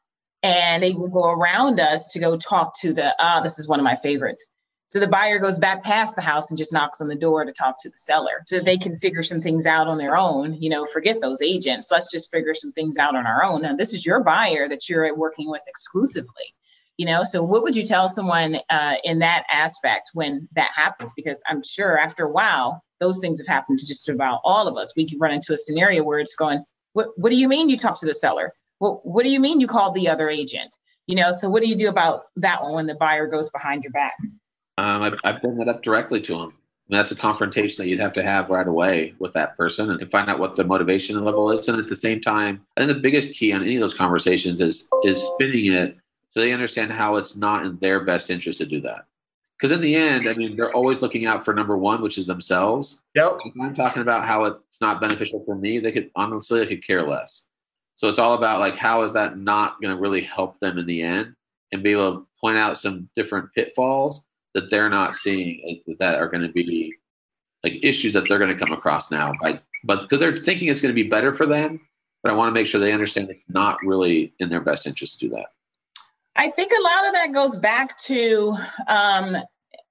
[0.46, 3.80] and they will go around us to go talk to the ah this is one
[3.80, 4.48] of my favorites.
[4.88, 7.52] So the buyer goes back past the house and just knocks on the door to
[7.52, 10.70] talk to the seller so they can figure some things out on their own you
[10.70, 11.90] know forget those agents.
[11.92, 13.64] Let's just figure some things out on our own.
[13.64, 16.54] Now this is your buyer that you're working with exclusively
[16.98, 17.26] you know?
[17.26, 21.12] So what would you tell someone uh, in that aspect when that happens?
[21.14, 24.78] Because i'm sure after a while those things have happened to just about all of
[24.78, 24.94] us.
[24.96, 27.78] We can run into a scenario where it's going what, what do you mean you
[27.78, 28.54] talk to the seller?
[28.80, 30.78] Well, what do you mean you called the other agent?
[31.08, 33.84] You know, so what do you do about that one when the buyer goes behind
[33.84, 34.16] your back?
[34.78, 36.54] Um, I, I bring that up directly to them.
[36.90, 40.12] And that's a confrontation that you'd have to have right away with that person and
[40.12, 41.68] find out what the motivation level is.
[41.68, 44.62] And at the same time, I think the biggest key on any of those conversations
[44.62, 45.98] is is spinning it
[46.30, 49.06] so they understand how it's not in their best interest to do that.
[49.58, 52.26] because in the end, I mean, they're always looking out for number one, which is
[52.26, 53.02] themselves.
[53.16, 53.38] Yep.
[53.46, 56.86] If I'm talking about how it's not beneficial for me, they could honestly, they could
[56.86, 57.48] care less.
[57.98, 60.86] So it's all about like how is that not going to really help them in
[60.86, 61.36] the end,
[61.72, 66.30] and be able to point out some different pitfalls that they're not seeing that are
[66.30, 66.94] going to be
[67.64, 69.34] like issues that they're going to come across now.
[69.42, 69.62] Right?
[69.84, 71.80] But because they're thinking it's going to be better for them,
[72.24, 75.20] but I want to make sure they understand it's not really in their best interest
[75.20, 75.48] to do that.
[76.36, 79.38] I think a lot of that goes back to um,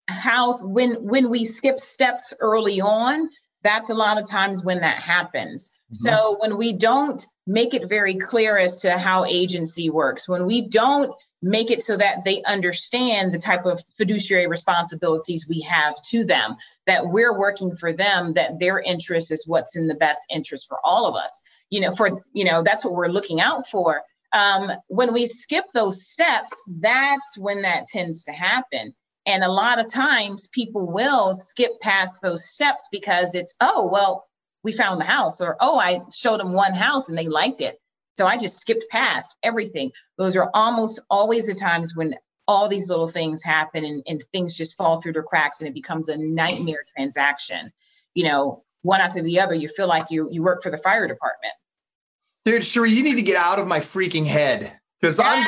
[0.08, 3.30] how when when we skip steps early on,
[3.62, 5.70] that's a lot of times when that happens.
[5.70, 6.08] Mm-hmm.
[6.08, 10.62] So when we don't make it very clear as to how agency works, when we
[10.62, 16.24] don't make it so that they understand the type of fiduciary responsibilities we have to
[16.24, 20.66] them, that we're working for them, that their interest is what's in the best interest
[20.68, 21.42] for all of us.
[21.68, 24.02] You know, for you know, that's what we're looking out for
[24.34, 28.92] um, when we skip those steps, that's when that tends to happen.
[29.26, 34.26] And a lot of times people will skip past those steps because it's, oh, well,
[34.64, 37.80] we found the house, or oh, I showed them one house and they liked it.
[38.14, 39.92] So I just skipped past everything.
[40.18, 42.14] Those are almost always the times when
[42.48, 45.74] all these little things happen and, and things just fall through the cracks and it
[45.74, 47.72] becomes a nightmare transaction.
[48.14, 51.06] You know, one after the other, you feel like you you work for the fire
[51.06, 51.54] department.
[52.44, 55.46] Dude, Cherie, you need to get out of my freaking head because I'm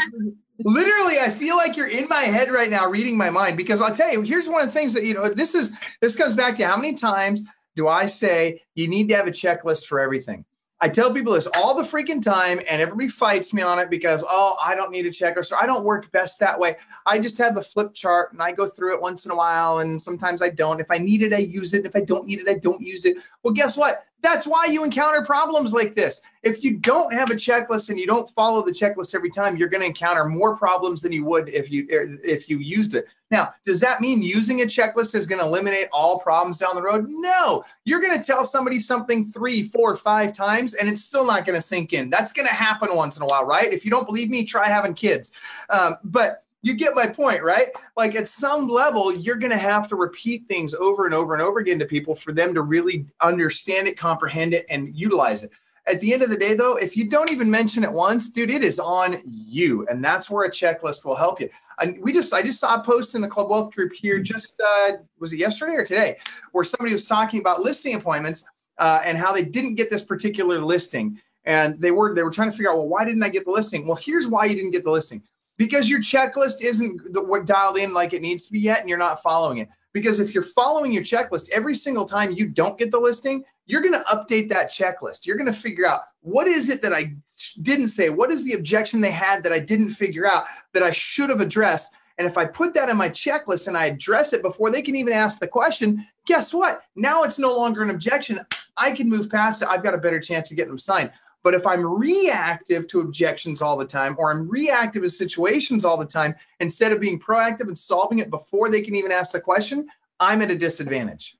[0.65, 3.95] literally i feel like you're in my head right now reading my mind because i'll
[3.95, 6.57] tell you here's one of the things that you know this is this comes back
[6.57, 7.43] to how many times
[7.77, 10.45] do i say you need to have a checklist for everything
[10.79, 14.23] I tell people this all the freaking time, and everybody fights me on it because,
[14.29, 16.77] oh, I don't need a checklist or I don't work best that way.
[17.07, 19.79] I just have a flip chart and I go through it once in a while,
[19.79, 20.81] and sometimes I don't.
[20.81, 21.87] If I need it, I use it.
[21.87, 23.17] If I don't need it, I don't use it.
[23.43, 24.05] Well, guess what?
[24.23, 26.21] That's why you encounter problems like this.
[26.43, 29.69] If you don't have a checklist and you don't follow the checklist every time, you're
[29.69, 33.07] going to encounter more problems than you would if you if you used it.
[33.31, 36.83] Now, does that mean using a checklist is going to eliminate all problems down the
[36.83, 37.07] road?
[37.09, 37.65] No.
[37.85, 41.57] You're going to tell somebody something three, four, five times, and it's still not going
[41.57, 42.09] to sink in.
[42.09, 43.73] That's going to happen once in a while, right?
[43.73, 45.33] If you don't believe me, try having kids.
[45.71, 47.69] Um, but you get my point, right?
[47.97, 51.43] Like at some level, you're going to have to repeat things over and over and
[51.43, 55.51] over again to people for them to really understand it, comprehend it, and utilize it.
[55.89, 58.51] At the end of the day, though, if you don't even mention it once, dude,
[58.51, 61.49] it is on you, and that's where a checklist will help you.
[61.81, 64.19] And we just, I just saw a post in the Club Wealth group here.
[64.19, 66.17] Just uh, was it yesterday or today,
[66.51, 68.43] where somebody was talking about listing appointments
[68.79, 72.51] uh, and how they didn't get this particular listing, and they were they were trying
[72.51, 73.87] to figure out, well, why didn't I get the listing?
[73.87, 75.23] Well, here's why you didn't get the listing
[75.57, 78.99] because your checklist isn't what dialed in like it needs to be yet and you're
[78.99, 79.69] not following it.
[79.93, 83.83] Because if you're following your checklist every single time you don't get the listing you're
[83.83, 85.27] going to update that checklist.
[85.27, 87.15] You're going to figure out what is it that i
[87.63, 88.09] didn't say?
[88.09, 91.41] What is the objection they had that i didn't figure out that i should have
[91.41, 91.93] addressed?
[92.19, 94.97] And if i put that in my checklist and i address it before they can
[94.97, 96.83] even ask the question guess what?
[96.97, 98.41] Now it's no longer an objection.
[98.77, 99.69] I can move past it.
[99.69, 101.13] I've got a better chance of getting them signed
[101.47, 105.97] but if I'm reactive to objections all the time, or I'm reactive to situations all
[105.97, 109.41] the time, instead of being proactive and solving it before they can even ask the
[109.41, 109.87] question,
[110.19, 111.37] I'm at a disadvantage.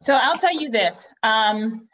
[0.00, 1.06] So I'll tell you this.
[1.22, 1.86] Um,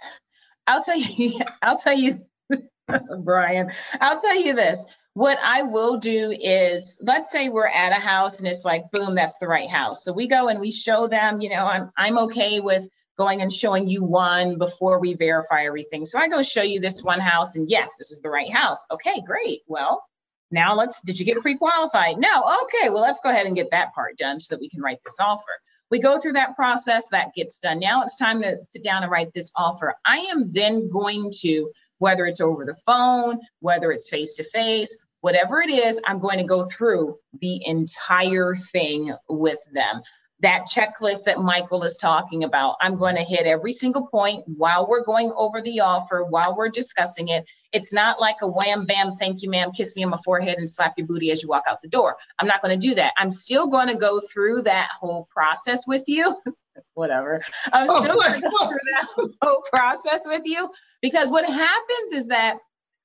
[0.67, 2.25] I'll tell you, I'll tell you,
[3.23, 3.71] Brian,
[4.01, 4.87] I'll tell you this.
[5.13, 9.15] What I will do is, let's say we're at a house and it's like, boom,
[9.15, 10.05] that's the right house.
[10.05, 13.53] So we go and we show them, you know, I'm I'm okay with going and
[13.53, 16.05] showing you one before we verify everything.
[16.05, 18.85] So I go show you this one house and yes, this is the right house.
[18.91, 19.63] Okay, great.
[19.67, 20.05] Well,
[20.51, 22.19] now let's, did you get pre-qualified?
[22.19, 22.45] No.
[22.65, 25.01] Okay, well, let's go ahead and get that part done so that we can write
[25.05, 25.45] this offer.
[25.91, 27.79] We go through that process, that gets done.
[27.79, 29.95] Now it's time to sit down and write this offer.
[30.05, 34.97] I am then going to, whether it's over the phone, whether it's face to face,
[35.21, 40.03] whatever it is, I'm going to go through the entire thing with them
[40.41, 42.77] that checklist that Michael is talking about.
[42.81, 46.69] I'm going to hit every single point while we're going over the offer, while we're
[46.69, 47.47] discussing it.
[47.73, 50.69] It's not like a wham bam, thank you, ma'am, kiss me on my forehead and
[50.69, 52.17] slap your booty as you walk out the door.
[52.39, 53.15] I'm not going to do that.
[53.17, 56.37] I'm still going to go through that whole process with you.
[56.95, 57.43] Whatever.
[57.73, 59.07] I'm oh still going to go through that
[59.43, 60.71] whole process with you
[61.01, 62.59] because what happens is that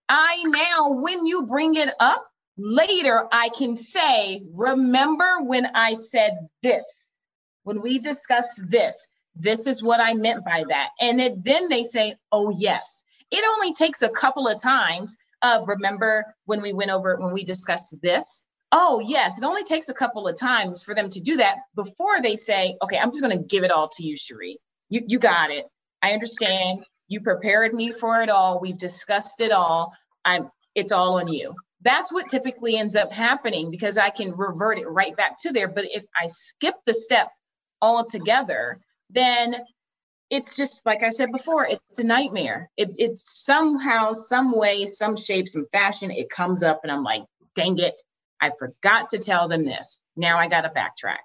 [0.09, 6.33] I now, when you bring it up, later I can say, remember when I said
[6.61, 6.83] this?
[7.71, 10.89] When we discuss this, this is what I meant by that.
[10.99, 13.05] And it, then they say, oh, yes.
[13.31, 15.15] It only takes a couple of times.
[15.41, 18.43] Uh, remember when we went over, when we discussed this?
[18.73, 19.37] Oh, yes.
[19.37, 22.75] It only takes a couple of times for them to do that before they say,
[22.83, 24.57] okay, I'm just going to give it all to you, Cherie.
[24.89, 25.65] You, you got it.
[26.01, 26.83] I understand.
[27.07, 28.59] You prepared me for it all.
[28.59, 29.93] We've discussed it all.
[30.25, 31.55] I'm, it's all on you.
[31.83, 35.69] that's what typically ends up happening because I can revert it right back to there.
[35.69, 37.29] But if I skip the step
[37.81, 39.55] altogether, then
[40.29, 42.69] it's just like I said before, it's a nightmare.
[42.77, 47.23] It, it's somehow, some way, some shape, some fashion, it comes up, and I'm like,
[47.53, 48.01] dang it,
[48.39, 50.01] I forgot to tell them this.
[50.15, 51.19] Now I got to backtrack.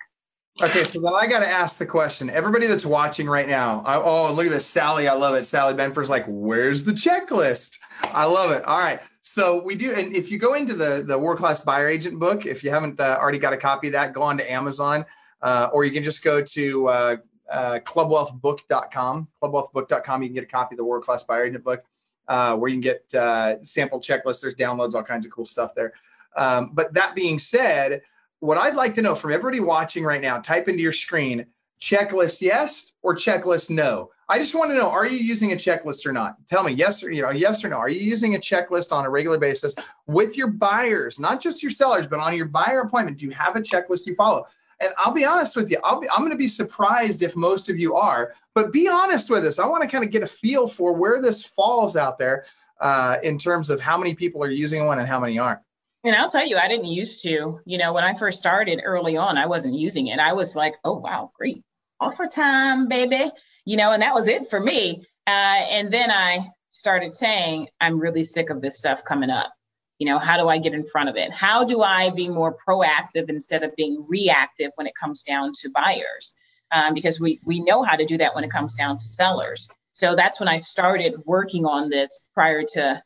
[0.63, 2.31] Okay, so then I got to ask the question.
[2.31, 5.07] Everybody that's watching right now, I, oh, look at this, Sally.
[5.07, 5.47] I love it.
[5.47, 8.65] Sally Benford's like, "Where's the checklist?" I love it.
[8.65, 11.89] All right, so we do, and if you go into the the World Class Buyer
[11.89, 14.51] Agent book, if you haven't uh, already got a copy of that, go on to
[14.51, 15.05] Amazon,
[15.47, 17.17] uh, or you can just go to uh,
[17.49, 19.29] uh, clubwealthbook.com.
[19.41, 20.23] Clubwealthbook.com.
[20.23, 21.85] You can get a copy of the World Class Buyer Agent book,
[22.27, 24.41] uh, where you can get uh, sample checklists.
[24.41, 25.93] There's downloads, all kinds of cool stuff there.
[26.37, 28.03] Um, but that being said
[28.41, 31.47] what I'd like to know from everybody watching right now, type into your screen
[31.81, 34.11] checklist yes or checklist no.
[34.29, 36.37] I just want to know, are you using a checklist or not?
[36.49, 37.77] Tell me yes or you know, yes or no.
[37.77, 39.75] Are you using a checklist on a regular basis
[40.09, 43.19] with your buyers, not just your sellers, but on your buyer appointment?
[43.19, 44.47] Do you have a checklist you follow?
[44.81, 47.69] And I'll be honest with you, I'll be, I'm going to be surprised if most
[47.69, 49.59] of you are, but be honest with us.
[49.59, 52.45] I want to kind of get a feel for where this falls out there
[52.81, 55.61] uh, in terms of how many people are using one and how many aren't.
[56.05, 57.61] And I'll tell you, I didn't used to.
[57.65, 60.21] You know, when I first started early on, I wasn't using it.
[60.21, 61.65] I was like, oh, wow, great.
[62.01, 63.31] Offer time, baby.
[63.65, 65.05] You know, and that was it for me.
[65.27, 69.53] Uh, and then I started saying, I'm really sick of this stuff coming up.
[69.99, 71.31] You know, how do I get in front of it?
[71.33, 75.71] How do I be more proactive instead of being reactive when it comes down to
[75.71, 76.35] buyers?
[76.73, 79.69] Um, because we we know how to do that when it comes down to sellers.
[79.93, 83.03] So that's when I started working on this prior to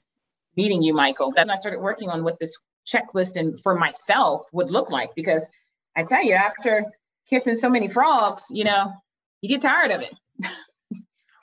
[0.57, 1.33] meeting you, Michael.
[1.35, 5.49] Then I started working on what this checklist and for myself would look like because
[5.97, 6.85] I tell you, after
[7.29, 8.93] kissing so many frogs, you know,
[9.41, 10.15] you get tired of it.
[10.41, 10.51] well,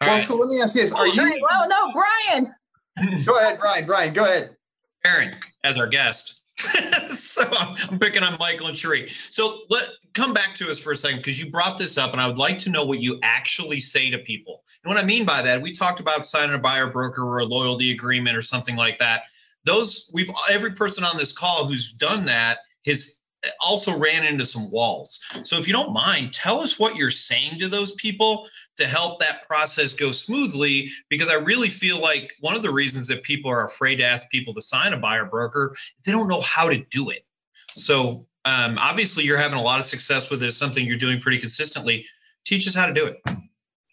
[0.02, 0.22] right.
[0.22, 1.48] so let me ask you this: Are oh, you?
[1.50, 2.54] Well, no, Brian.
[3.26, 3.86] go ahead, Brian.
[3.86, 4.57] Brian, go ahead.
[5.08, 6.41] Aaron, as our guest.
[7.10, 9.12] so I'm, picking on Michael and Cherie.
[9.30, 12.22] So let come back to us for a second because you brought this up, and
[12.22, 14.63] I would like to know what you actually say to people.
[14.84, 17.46] And what I mean by that, we talked about signing a buyer broker or a
[17.46, 19.24] loyalty agreement or something like that
[19.67, 23.22] those we've every person on this call who's done that has
[23.62, 25.20] also ran into some walls.
[25.43, 29.20] So if you don't mind, tell us what you're saying to those people to help
[29.20, 33.50] that process go smoothly because I really feel like one of the reasons that people
[33.52, 36.70] are afraid to ask people to sign a buyer broker is they don't know how
[36.70, 37.26] to do it.
[37.70, 41.38] So um, obviously you're having a lot of success with this, something you're doing pretty
[41.38, 42.06] consistently.
[42.46, 43.22] Teach us how to do it.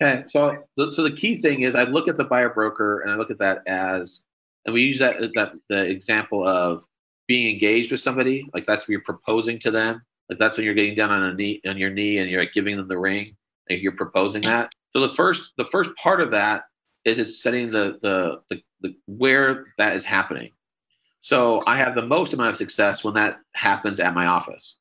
[0.02, 3.16] Okay, so so the key thing is I look at the buyer broker and I
[3.16, 4.22] look at that as
[4.66, 6.84] and we use that that the example of
[7.26, 10.74] being engaged with somebody like that's when you're proposing to them like that's when you're
[10.74, 13.36] getting down on a knee on your knee and you're like giving them the ring
[13.68, 16.64] and you're proposing that so the first the first part of that
[17.04, 20.50] is it's setting the the, the, the where that is happening
[21.20, 24.76] so i have the most amount of success when that happens at my office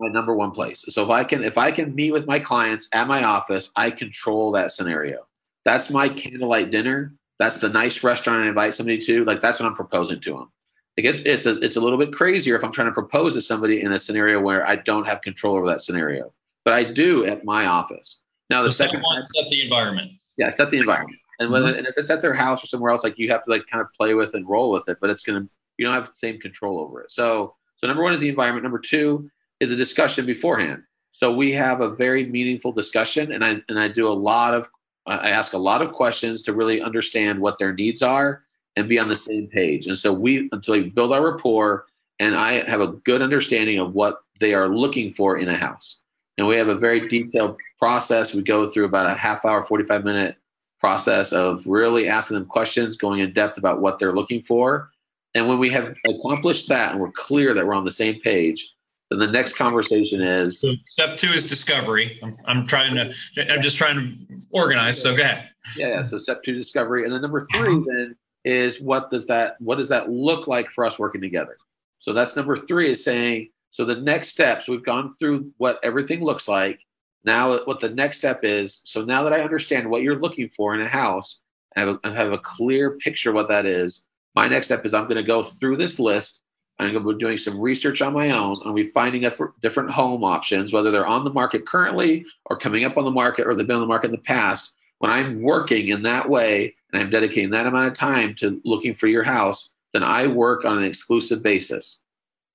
[0.00, 2.88] my number one place so if i can if i can meet with my clients
[2.92, 5.26] at my office i control that scenario
[5.64, 9.24] that's my candlelight dinner that's the nice restaurant I invite somebody to.
[9.24, 10.52] Like that's what I'm proposing to them.
[10.96, 13.40] Like it's it's a it's a little bit crazier if I'm trying to propose to
[13.40, 16.32] somebody in a scenario where I don't have control over that scenario,
[16.64, 18.20] but I do at my office.
[18.50, 20.12] Now the so second time, set the environment.
[20.36, 21.18] Yeah, set the environment.
[21.40, 21.78] And whether mm-hmm.
[21.78, 23.80] and if it's at their house or somewhere else, like you have to like kind
[23.80, 25.46] of play with and roll with it, but it's gonna
[25.78, 27.10] you don't have the same control over it.
[27.10, 28.62] So so number one is the environment.
[28.62, 29.28] Number two
[29.60, 30.82] is a discussion beforehand.
[31.12, 34.68] So we have a very meaningful discussion, and I and I do a lot of
[35.06, 38.44] I ask a lot of questions to really understand what their needs are
[38.76, 39.86] and be on the same page.
[39.86, 41.86] And so we until we build our rapport
[42.18, 45.98] and I have a good understanding of what they are looking for in a house.
[46.38, 48.32] And we have a very detailed process.
[48.32, 50.36] We go through about a half hour, 45 minute
[50.80, 54.90] process of really asking them questions, going in depth about what they're looking for.
[55.34, 58.72] And when we have accomplished that and we're clear that we're on the same page,
[59.10, 62.18] then the next conversation is so step two is discovery.
[62.22, 65.02] I'm, I'm trying to, I'm just trying to organize.
[65.02, 65.50] So go ahead.
[65.76, 66.02] Yeah, yeah.
[66.04, 68.16] So step two, discovery, and then number three then
[68.46, 71.58] is what does that what does that look like for us working together?
[71.98, 76.24] So that's number three is saying so the next steps we've gone through what everything
[76.24, 76.80] looks like.
[77.24, 78.80] Now what the next step is.
[78.84, 81.40] So now that I understand what you're looking for in a house,
[81.76, 84.04] and have a, have a clear picture what that is.
[84.34, 86.42] My next step is I'm going to go through this list
[86.78, 88.56] I'm going to be doing some research on my own.
[88.64, 89.30] and we finding
[89.62, 93.46] different home options, whether they're on the market currently or coming up on the market
[93.46, 94.72] or they've been on the market in the past.
[94.98, 98.94] When I'm working in that way and I'm dedicating that amount of time to looking
[98.94, 101.98] for your house, then I work on an exclusive basis.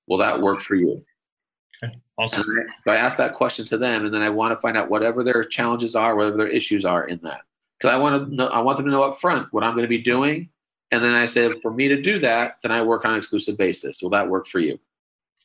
[0.06, 1.04] Will that work for you?
[1.82, 2.42] Okay, awesome.
[2.42, 4.90] I, so I ask that question to them, and then I want to find out
[4.90, 7.40] whatever their challenges are, whatever their issues are in that,
[7.78, 9.84] because I want to know, I want them to know up front what I'm going
[9.84, 10.50] to be doing
[10.90, 13.56] And then I said, for me to do that, then I work on an exclusive
[13.56, 14.02] basis.
[14.02, 14.78] Will that work for you?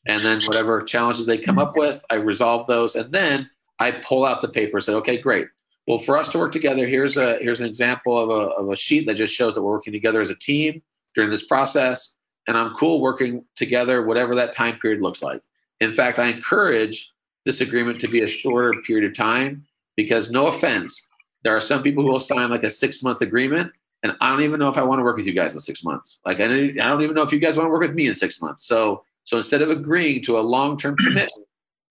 [0.07, 2.95] And then whatever challenges they come up with, I resolve those.
[2.95, 5.47] And then I pull out the paper and say, okay, great.
[5.87, 8.75] Well, for us to work together, here's a here's an example of a, of a
[8.75, 10.81] sheet that just shows that we're working together as a team
[11.13, 12.13] during this process.
[12.47, 15.41] And I'm cool working together, whatever that time period looks like.
[15.81, 17.11] In fact, I encourage
[17.45, 19.65] this agreement to be a shorter period of time
[19.95, 21.05] because, no offense,
[21.43, 23.71] there are some people who will sign like a six month agreement
[24.05, 25.83] and I don't even know if I want to work with you guys in six
[25.83, 26.19] months.
[26.27, 28.05] Like I don't, I don't even know if you guys want to work with me
[28.05, 28.67] in six months.
[28.67, 31.31] So so instead of agreeing to a long term commitment,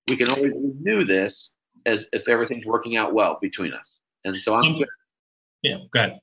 [0.06, 1.50] we can always renew this
[1.86, 3.98] as if everything's working out well between us.
[4.24, 4.86] And so I'm good.
[5.62, 6.20] Yeah, go ahead.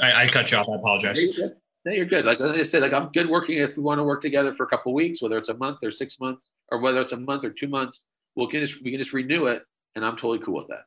[0.00, 0.68] I, I cut you off.
[0.72, 1.38] I apologize.
[1.84, 2.24] No, you're good.
[2.24, 4.68] Like I said, like I'm good working if we want to work together for a
[4.68, 7.50] couple weeks, whether it's a month or six months, or whether it's a month or
[7.50, 8.02] two months.
[8.34, 9.62] We'll can just we can just renew it,
[9.94, 10.84] and I'm totally cool with that.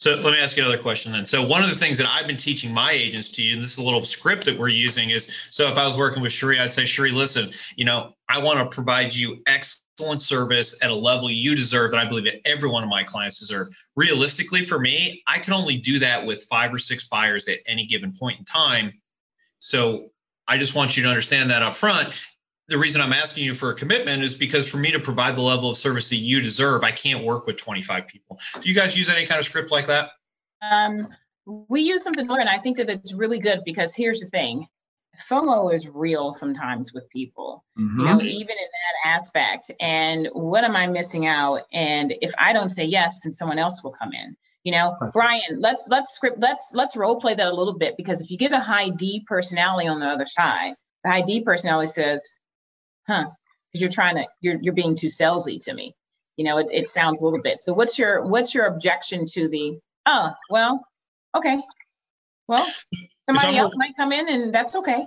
[0.00, 1.26] So let me ask you another question then.
[1.26, 3.72] So one of the things that I've been teaching my agents to you, and this
[3.72, 6.58] is a little script that we're using, is so if I was working with Cherie,
[6.58, 10.94] I'd say, Cherie, listen, you know, I want to provide you excellent service at a
[10.94, 13.68] level you deserve, and I believe that every one of my clients deserve.
[13.94, 17.86] Realistically, for me, I can only do that with five or six buyers at any
[17.86, 18.94] given point in time.
[19.58, 20.08] So
[20.48, 22.14] I just want you to understand that up front
[22.70, 25.42] the reason I'm asking you for a commitment is because for me to provide the
[25.42, 28.38] level of service that you deserve, I can't work with 25 people.
[28.60, 30.10] Do you guys use any kind of script like that?
[30.62, 31.08] Um,
[31.46, 34.68] we use something similar, and I think that it's really good because here's the thing:
[35.28, 37.64] FOMO is real sometimes with people.
[37.76, 38.00] Mm-hmm.
[38.00, 38.68] You know, even in
[39.04, 39.72] that aspect.
[39.80, 41.62] And what am I missing out?
[41.72, 44.36] And if I don't say yes, then someone else will come in.
[44.62, 48.20] You know, Brian, let's let's script let's let's role play that a little bit because
[48.20, 51.90] if you get a high D personality on the other side, the high D personality
[51.90, 52.36] says,
[53.10, 53.26] huh
[53.70, 55.94] because you're trying to you're you're being too salesy to me
[56.36, 59.48] you know it, it sounds a little bit so what's your what's your objection to
[59.48, 60.84] the oh well
[61.36, 61.60] okay
[62.46, 62.66] well
[63.28, 65.04] somebody else might come in and that's okay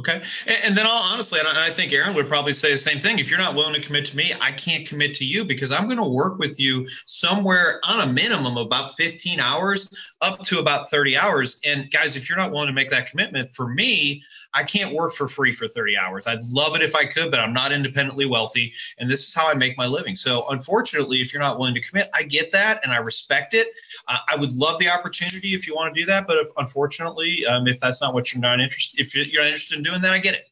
[0.00, 0.22] Okay.
[0.46, 3.18] And, and, then I'll honestly, and I think Aaron would probably say the same thing.
[3.18, 5.86] If you're not willing to commit to me, I can't commit to you because I'm
[5.86, 10.60] going to work with you somewhere on a minimum of about 15 hours up to
[10.60, 11.60] about 30 hours.
[11.66, 14.22] And guys, if you're not willing to make that commitment for me,
[14.54, 16.26] I can't work for free for 30 hours.
[16.26, 18.72] I'd love it if I could, but I'm not independently wealthy.
[18.98, 20.16] And this is how I make my living.
[20.16, 23.68] So, unfortunately, if you're not willing to commit, I get that and I respect it.
[24.06, 26.26] Uh, I would love the opportunity if you want to do that.
[26.26, 29.76] But if, unfortunately, um, if that's not what you're not interested, if you're not interested
[29.76, 30.48] in doing that, I get it.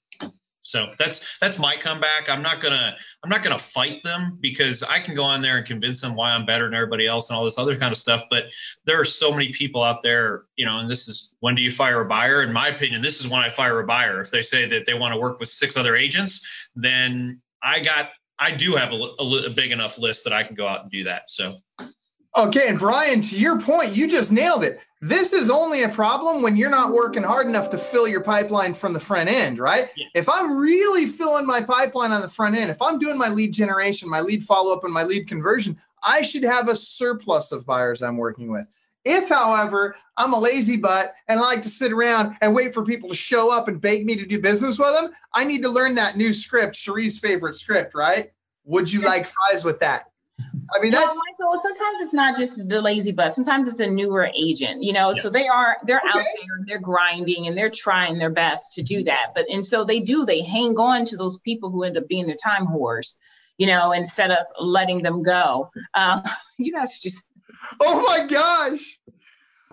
[0.71, 2.29] So that's that's my comeback.
[2.29, 5.67] I'm not gonna I'm not gonna fight them because I can go on there and
[5.67, 8.23] convince them why I'm better than everybody else and all this other kind of stuff.
[8.31, 8.47] But
[8.85, 11.71] there are so many people out there, you know, and this is when do you
[11.71, 12.43] fire a buyer?
[12.43, 14.21] In my opinion, this is when I fire a buyer.
[14.21, 18.11] If they say that they want to work with six other agents, then I got
[18.39, 20.91] I do have a, a, a big enough list that I can go out and
[20.91, 21.31] do that.
[21.31, 21.59] So
[22.37, 24.79] Okay, and Brian, to your point, you just nailed it.
[25.09, 28.75] This is only a problem when you're not working hard enough to fill your pipeline
[28.75, 29.89] from the front end, right?
[29.97, 30.09] Yeah.
[30.15, 33.53] If I'm really filling my pipeline on the front end, if I'm doing my lead
[33.53, 37.65] generation, my lead follow up, and my lead conversion, I should have a surplus of
[37.65, 38.67] buyers I'm working with.
[39.05, 42.85] If, however, I'm a lazy butt and I like to sit around and wait for
[42.85, 45.69] people to show up and beg me to do business with them, I need to
[45.69, 48.33] learn that new script, Cherie's favorite script, right?
[48.65, 50.07] Would you like fries with that?
[50.75, 51.61] I mean, that's well, Michael.
[51.61, 53.35] Sometimes it's not just the lazy butt.
[53.35, 55.11] Sometimes it's a newer agent, you know.
[55.11, 55.23] Yes.
[55.23, 56.09] So they are they're okay.
[56.09, 59.33] out there, they're grinding, and they're trying their best to do that.
[59.35, 60.25] But and so they do.
[60.25, 63.17] They hang on to those people who end up being their time whores,
[63.59, 65.71] you know, instead of letting them go.
[65.95, 66.21] Uh,
[66.59, 67.25] you guys just.
[67.81, 69.01] Oh my gosh!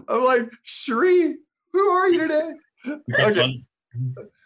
[0.07, 1.35] I'm like Cherie.
[1.73, 2.53] Who are you today?
[3.19, 3.63] Okay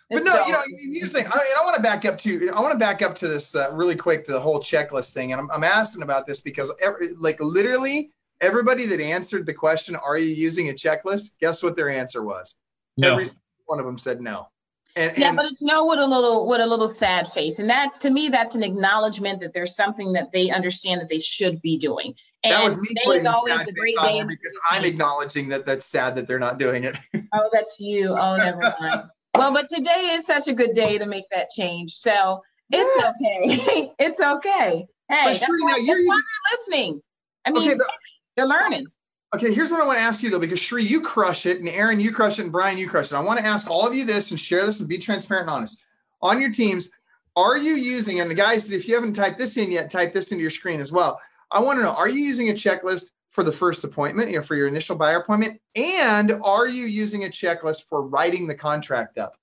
[0.10, 0.62] but no, you know,
[0.93, 1.28] here's the thing.
[1.32, 2.49] I, I want to back up to.
[2.51, 5.34] I want to back up to this uh, really quick to the whole checklist thing,
[5.34, 9.95] and I'm, I'm asking about this because, every, like, literally everybody that answered the question,
[9.97, 12.55] "Are you using a checklist?" Guess what their answer was?
[12.95, 13.14] No.
[13.14, 13.28] Every
[13.66, 14.47] one of them said no.
[14.95, 17.99] And, yeah, but it's no with a little with a little sad face, and that
[18.01, 21.78] to me, that's an acknowledgement that there's something that they understand that they should be
[21.78, 22.16] doing.
[22.43, 25.86] And that was me today is always the great day because I'm acknowledging that that's
[25.86, 26.95] sad that they're not doing it.
[27.34, 28.16] oh, that's you.
[28.18, 29.10] Oh, never mind.
[29.36, 31.94] Well, but today is such a good day to make that change.
[31.96, 33.14] So it's yes.
[33.22, 33.94] okay.
[34.00, 34.88] it's okay.
[35.10, 37.02] Hey, Cherie, why, why they're listening.
[37.46, 37.88] I mean, okay, but,
[38.36, 38.88] they're learning.
[39.36, 41.68] Okay, here's what I want to ask you though, because Cherie, you crush it, and
[41.68, 43.16] Aaron, you crush it, and Brian, you crush it.
[43.16, 45.56] I want to ask all of you this and share this and be transparent and
[45.56, 45.84] honest.
[46.22, 46.90] On your teams,
[47.36, 50.32] are you using, and the guys, if you haven't typed this in yet, type this
[50.32, 51.20] into your screen as well.
[51.52, 54.42] I want to know, are you using a checklist for the first appointment, you know,
[54.42, 55.62] for your initial buyer appointment?
[55.76, 59.36] And are you using a checklist for writing the contract up?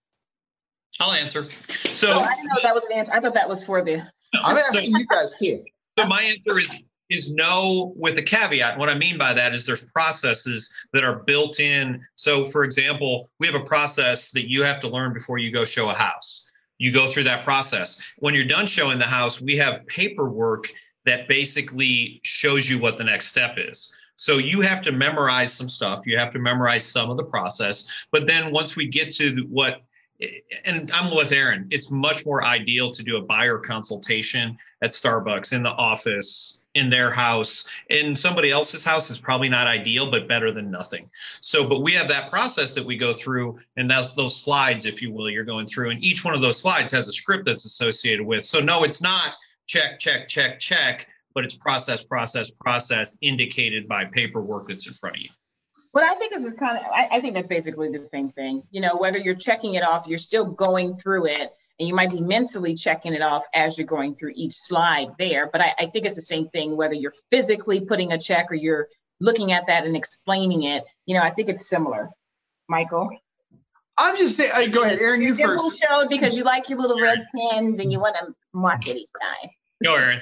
[0.99, 1.45] I'll answer.
[1.69, 3.13] So oh, I didn't know that was an answer.
[3.13, 4.05] I thought that was for the.
[4.43, 5.63] I'm asking so, you guys too.
[5.97, 8.77] So my answer is is no with a caveat.
[8.77, 12.05] What I mean by that is there's processes that are built in.
[12.17, 15.65] So, for example, we have a process that you have to learn before you go
[15.65, 16.51] show a house.
[16.79, 18.03] You go through that process.
[18.19, 20.67] When you're done showing the house, we have paperwork
[21.07, 23.95] that basically shows you what the next step is.
[24.17, 26.07] So you have to memorize some stuff.
[26.07, 28.07] You have to memorize some of the process.
[28.13, 29.83] But then once we get to what,
[30.65, 35.53] and I'm with Aaron, it's much more ideal to do a buyer consultation at Starbucks,
[35.53, 40.29] in the office, in their house, in somebody else's house is probably not ideal, but
[40.29, 41.09] better than nothing.
[41.41, 45.01] So, but we have that process that we go through, and that's those slides, if
[45.01, 47.65] you will, you're going through, and each one of those slides has a script that's
[47.65, 48.45] associated with.
[48.45, 49.35] So, no, it's not
[49.67, 55.17] check, check, check, check but it's process, process, process indicated by paperwork that's in front
[55.17, 55.29] of you.
[55.91, 58.63] What I think is kind of, I, I think that's basically the same thing.
[58.71, 62.11] You know, whether you're checking it off, you're still going through it and you might
[62.11, 65.49] be mentally checking it off as you're going through each slide there.
[65.51, 68.55] But I, I, think it's the same thing whether you're physically putting a check or
[68.55, 68.89] you're
[69.21, 70.85] looking at that and explaining it.
[71.07, 72.11] You know, I think it's similar.
[72.69, 73.11] Michael.
[73.97, 74.51] I'm just saying.
[74.53, 75.23] Uh, go ahead, Aaron.
[75.23, 75.79] You first.
[75.79, 79.09] Showed because you like your little red pins and you want to mark it each
[79.21, 79.51] time.
[79.83, 80.21] Go, Aaron.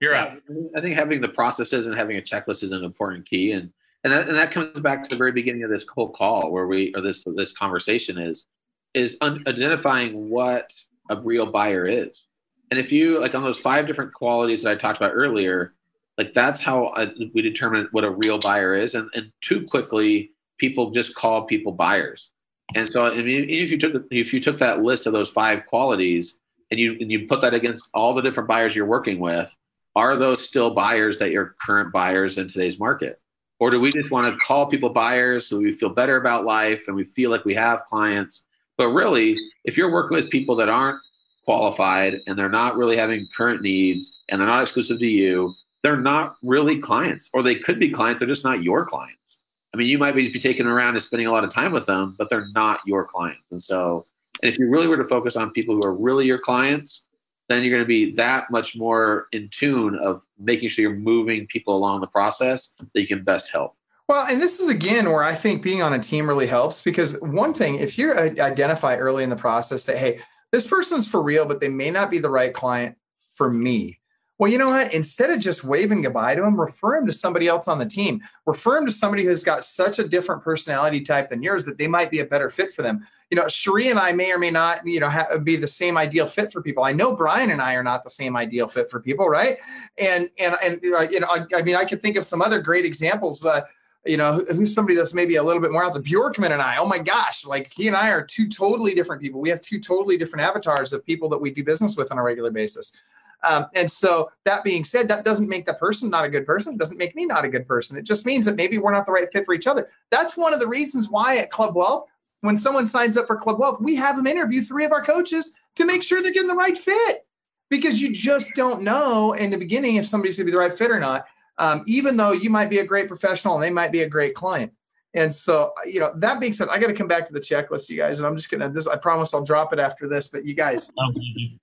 [0.00, 0.38] You're up.
[0.76, 3.70] I think having the processes and having a checklist is an important key, and
[4.02, 6.66] and that and that comes back to the very beginning of this whole call where
[6.66, 8.46] we or this this conversation is
[8.94, 10.72] is un- identifying what
[11.10, 12.26] a real buyer is.
[12.70, 15.74] And if you like on those five different qualities that I talked about earlier,
[16.16, 18.94] like that's how I, we determine what a real buyer is.
[18.94, 22.32] And, and too quickly, people just call people buyers.
[22.74, 25.66] And so, I mean, if you took if you took that list of those five
[25.66, 26.38] qualities
[26.70, 29.54] and you and you put that against all the different buyers you're working with,
[29.96, 33.20] are those still buyers that are current buyers in today's market?
[33.60, 36.84] Or do we just want to call people buyers so we feel better about life
[36.86, 38.42] and we feel like we have clients?
[38.76, 41.00] But really, if you're working with people that aren't
[41.44, 45.96] qualified and they're not really having current needs and they're not exclusive to you, they're
[45.96, 49.40] not really clients, or they could be clients, they're just not your clients.
[49.72, 52.14] I mean, you might be taking around and spending a lot of time with them,
[52.16, 53.52] but they're not your clients.
[53.52, 54.06] And so,
[54.44, 57.04] and if you really were to focus on people who are really your clients,
[57.48, 61.46] then you're going to be that much more in tune of making sure you're moving
[61.46, 63.74] people along the process that you can best help.
[64.06, 67.18] Well, and this is again where I think being on a team really helps because
[67.22, 70.20] one thing, if you identify early in the process that, hey,
[70.52, 72.98] this person's for real, but they may not be the right client
[73.32, 73.98] for me.
[74.38, 74.92] Well, you know what?
[74.92, 78.20] Instead of just waving goodbye to them, refer them to somebody else on the team.
[78.44, 81.86] Refer them to somebody who's got such a different personality type than yours that they
[81.86, 84.52] might be a better fit for them you know, Cherie and I may or may
[84.52, 85.10] not, you know,
[85.42, 86.84] be the same ideal fit for people.
[86.84, 89.58] I know Brian and I are not the same ideal fit for people, right?
[89.98, 92.84] And and and you know, I, I mean, I could think of some other great
[92.84, 93.44] examples.
[93.44, 93.62] Uh,
[94.06, 96.76] you know, who's somebody that's maybe a little bit more out the Bjorkman and I.
[96.76, 99.40] Oh my gosh, like he and I are two totally different people.
[99.40, 102.22] We have two totally different avatars of people that we do business with on a
[102.22, 102.96] regular basis.
[103.42, 106.74] Um, and so that being said, that doesn't make that person not a good person.
[106.74, 107.98] It doesn't make me not a good person.
[107.98, 109.90] It just means that maybe we're not the right fit for each other.
[110.10, 112.08] That's one of the reasons why at Club Wealth
[112.44, 115.54] when someone signs up for Club Wealth, we have them interview three of our coaches
[115.76, 117.26] to make sure they're getting the right fit
[117.70, 120.76] because you just don't know in the beginning if somebody's going to be the right
[120.76, 121.24] fit or not,
[121.56, 124.34] um, even though you might be a great professional and they might be a great
[124.34, 124.70] client.
[125.14, 127.88] And so, you know, that being said, I got to come back to the checklist,
[127.88, 128.18] you guys.
[128.18, 130.52] And I'm just going to, this, I promise I'll drop it after this, but you
[130.52, 130.90] guys.
[130.98, 131.58] I don't believe you.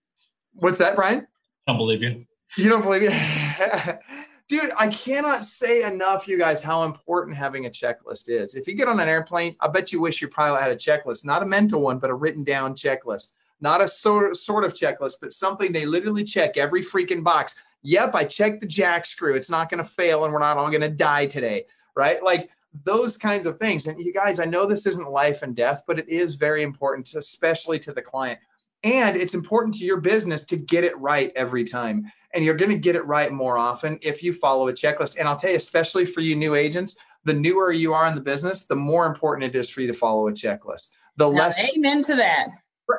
[0.53, 1.27] What's that, Brian?
[1.67, 2.25] I don't believe you.
[2.57, 3.99] You don't believe it?
[4.51, 8.53] dude, I cannot say enough, you guys, how important having a checklist is.
[8.53, 11.23] If you get on an airplane, I bet you wish you probably had a checklist,
[11.23, 13.31] not a mental one, but a written down checklist.
[13.61, 17.55] Not a sort sort of checklist, but something they literally check every freaking box.
[17.83, 19.35] Yep, I checked the jack screw.
[19.35, 21.63] It's not going to fail, and we're not all going to die today,
[21.95, 22.21] right?
[22.21, 22.49] Like
[22.83, 23.87] those kinds of things.
[23.87, 27.13] And you guys, I know this isn't life and death, but it is very important,
[27.13, 28.37] especially to the client.
[28.83, 32.71] And it's important to your business to get it right every time and you're going
[32.71, 35.17] to get it right more often if you follow a checklist.
[35.17, 38.21] And I'll tell you, especially for you new agents, the newer you are in the
[38.21, 40.91] business, the more important it is for you to follow a checklist.
[41.17, 42.47] The now, less amen to that.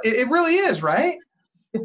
[0.05, 1.19] It, really is, right?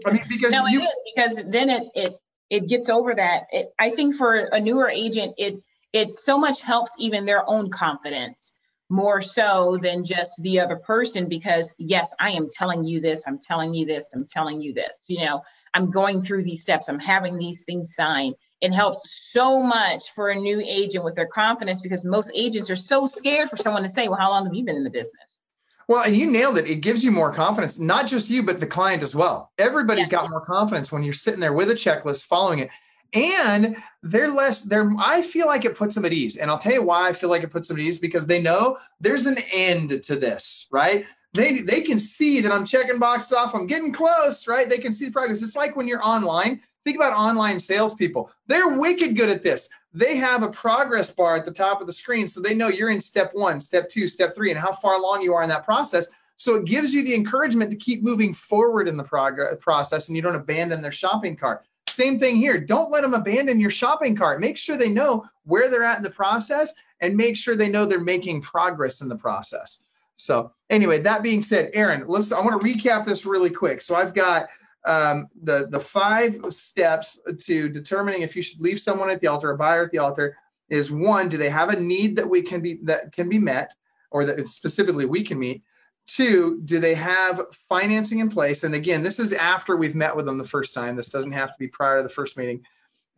[0.06, 2.14] I mean, because no, you, it is because then it it
[2.50, 3.48] it gets over that.
[3.52, 5.62] It, I think for a newer agent, it
[5.94, 8.54] it so much helps even their own confidence
[8.90, 13.38] more so than just the other person because yes i am telling you this i'm
[13.38, 15.42] telling you this i'm telling you this you know
[15.78, 18.34] I'm going through these steps, I'm having these things signed.
[18.62, 22.76] It helps so much for a new agent with their confidence because most agents are
[22.76, 25.40] so scared for someone to say, Well, how long have you been in the business?
[25.88, 26.68] Well, and you nailed it.
[26.68, 29.52] It gives you more confidence, not just you, but the client as well.
[29.60, 30.22] Everybody's yeah.
[30.22, 32.70] got more confidence when you're sitting there with a checklist following it.
[33.14, 36.38] And they're less, they're, I feel like it puts them at ease.
[36.38, 38.42] And I'll tell you why I feel like it puts them at ease because they
[38.42, 41.06] know there's an end to this, right?
[41.34, 43.54] they they can see that I'm checking boxes off.
[43.54, 44.68] I'm getting close, right?
[44.68, 45.44] They can see the progress.
[45.44, 48.32] It's like when you're online Think about online salespeople.
[48.46, 49.68] They're wicked good at this.
[49.94, 52.92] They have a progress bar at the top of the screen so they know you're
[52.92, 55.66] in step one, step two, step three, and how far along you are in that
[55.66, 56.08] process.
[56.38, 60.16] So it gives you the encouragement to keep moving forward in the progress process and
[60.16, 61.66] you don't abandon their shopping cart.
[61.98, 62.60] Same thing here.
[62.60, 64.40] Don't let them abandon your shopping cart.
[64.40, 66.72] Make sure they know where they're at in the process
[67.02, 69.82] and make sure they know they're making progress in the process.
[70.14, 72.32] So anyway, that being said, Aaron, let's.
[72.32, 73.82] I want to recap this really quick.
[73.82, 74.46] So I've got
[74.86, 79.50] um, the the five steps to determining if you should leave someone at the altar,
[79.50, 80.38] a buyer at the altar,
[80.70, 83.74] is one: do they have a need that we can be that can be met,
[84.12, 85.64] or that specifically we can meet?
[86.08, 88.64] Two, do they have financing in place?
[88.64, 90.96] And again, this is after we've met with them the first time.
[90.96, 92.64] This doesn't have to be prior to the first meeting.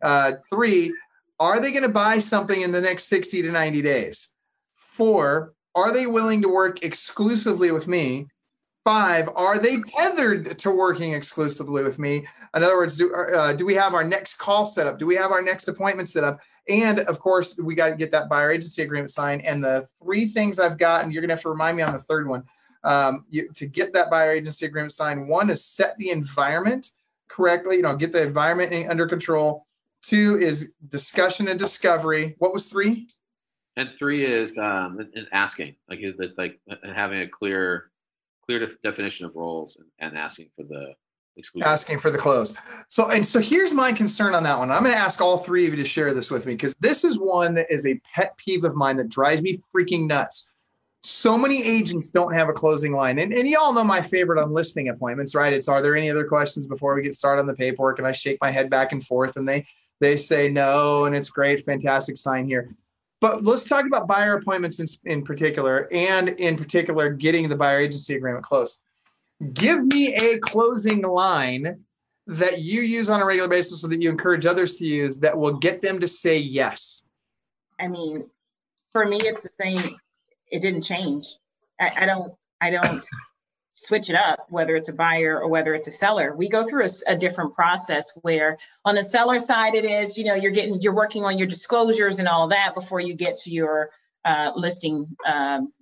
[0.02, 0.92] Uh, three,
[1.38, 4.28] are they going to buy something in the next 60 to 90 days?
[4.74, 8.26] Four, are they willing to work exclusively with me?
[8.82, 12.26] Five, are they tethered to working exclusively with me?
[12.56, 14.98] In other words, do, uh, do we have our next call set up?
[14.98, 16.40] Do we have our next appointment set up?
[16.68, 19.44] And of course, we got to get that buyer agency agreement signed.
[19.44, 21.92] And the three things I've got, and you're going to have to remind me on
[21.92, 22.42] the third one
[22.84, 25.28] um, you, to get that buyer agency agreement signed.
[25.28, 26.90] One is set the environment
[27.28, 29.66] correctly, you know, get the environment under control.
[30.02, 32.34] Two is discussion and discovery.
[32.38, 33.06] What was three?
[33.76, 36.00] And three is um, and asking, like
[36.36, 36.58] like
[36.94, 37.90] having a clear,
[38.44, 40.92] clear def- definition of roles and, asking for the
[41.36, 41.68] exclusive.
[41.68, 42.52] Asking for the close.
[42.88, 44.70] So and so here's my concern on that one.
[44.70, 47.04] I'm going to ask all three of you to share this with me because this
[47.04, 50.49] is one that is a pet peeve of mine that drives me freaking nuts
[51.02, 53.18] so many agents don't have a closing line.
[53.18, 55.52] And, and you all know my favorite on listing appointments, right?
[55.52, 57.98] It's are there any other questions before we get started on the paperwork?
[57.98, 59.66] And I shake my head back and forth and they
[60.00, 62.74] they say no, and it's great, fantastic sign here.
[63.20, 67.80] But let's talk about buyer appointments in, in particular, and in particular, getting the buyer
[67.80, 68.78] agency agreement closed.
[69.52, 71.84] Give me a closing line
[72.26, 75.36] that you use on a regular basis so that you encourage others to use that
[75.36, 77.02] will get them to say yes.
[77.78, 78.30] I mean,
[78.92, 79.96] for me, it's the same
[80.50, 81.36] it didn't change.
[81.80, 83.02] I, I don't I don't
[83.72, 86.36] switch it up whether it's a buyer or whether it's a seller.
[86.36, 90.24] We go through a, a, different process where on the seller side it is you
[90.24, 93.50] know you're getting you're working on your disclosures and all that before you get to
[93.50, 93.90] your
[94.24, 95.72] uh, listing um,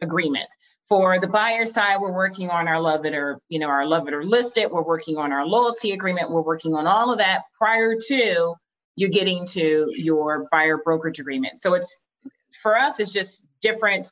[0.00, 0.48] agreement.
[0.88, 4.08] For the buyer side we're working on our love it or you know our love
[4.08, 4.70] it or list it.
[4.70, 6.30] We're working on our loyalty agreement.
[6.30, 8.54] We're working on all of that prior to
[8.96, 11.58] you getting to your buyer brokerage agreement.
[11.58, 12.02] So it's
[12.62, 14.10] for us it's just different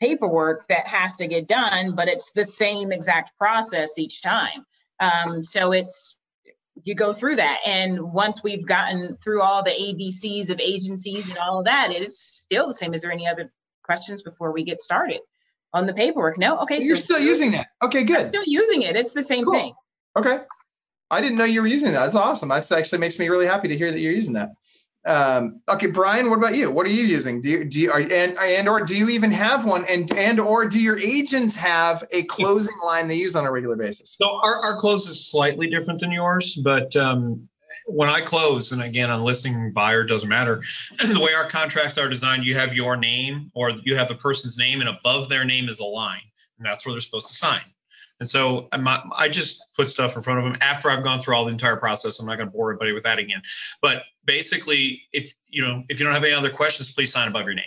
[0.00, 4.66] paperwork that has to get done, but it's the same exact process each time.
[5.00, 6.18] Um, so it's
[6.84, 11.38] you go through that, and once we've gotten through all the ABCs of agencies and
[11.38, 12.92] all of that, it's still the same.
[12.92, 13.50] Is there any other
[13.82, 15.20] questions before we get started
[15.72, 16.38] on the paperwork?
[16.38, 16.58] No.
[16.60, 16.82] Okay.
[16.82, 17.68] You're so still using that.
[17.82, 18.18] Okay, good.
[18.18, 18.96] I'm still using it.
[18.96, 19.54] It's the same cool.
[19.54, 19.74] thing.
[20.16, 20.40] Okay.
[21.10, 22.04] I didn't know you were using that.
[22.04, 22.48] That's awesome.
[22.48, 24.50] That actually makes me really happy to hear that you're using that.
[25.06, 26.68] Um, okay, Brian, what about you?
[26.68, 27.40] What are you using?
[27.40, 29.84] Do you do you are and and or do you even have one?
[29.84, 33.76] And and or do your agents have a closing line they use on a regular
[33.76, 34.16] basis?
[34.20, 37.48] So our, our close is slightly different than yours, but um,
[37.86, 40.60] when I close, and again on listing buyer doesn't matter,
[40.98, 44.58] the way our contracts are designed, you have your name or you have a person's
[44.58, 46.22] name, and above their name is a line,
[46.58, 47.62] and that's where they're supposed to sign.
[48.18, 51.44] And so i just put stuff in front of them after I've gone through all
[51.44, 52.18] the entire process.
[52.18, 53.42] I'm not going to bore everybody with that again.
[53.82, 57.44] But basically, if you know if you don't have any other questions, please sign above
[57.44, 57.64] your name.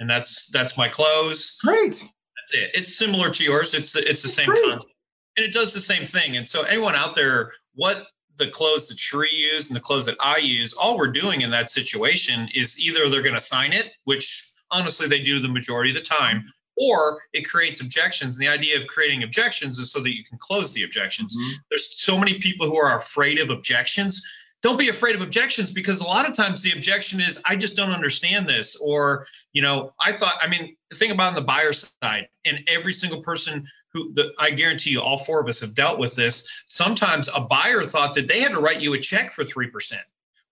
[0.00, 1.58] And that's that's my close.
[1.58, 1.92] Great.
[1.92, 2.70] That's it.
[2.74, 3.72] It's similar to yours.
[3.72, 4.64] It's the it's the same Great.
[4.64, 4.92] concept,
[5.36, 6.36] and it does the same thing.
[6.36, 10.16] And so anyone out there, what the close that Cherie used and the close that
[10.20, 13.92] I use, all we're doing in that situation is either they're going to sign it,
[14.04, 18.36] which honestly they do the majority of the time, or it creates objections.
[18.36, 21.36] And the idea of creating objections is so that you can close the objections.
[21.36, 21.56] Mm-hmm.
[21.70, 24.22] There's so many people who are afraid of objections.
[24.62, 27.76] Don't be afraid of objections because a lot of times the objection is, I just
[27.76, 28.76] don't understand this.
[28.76, 32.58] Or, you know, I thought, I mean, the thing about on the buyer side, and
[32.66, 36.16] every single person who the, I guarantee you, all four of us have dealt with
[36.16, 36.48] this.
[36.66, 39.92] Sometimes a buyer thought that they had to write you a check for 3%.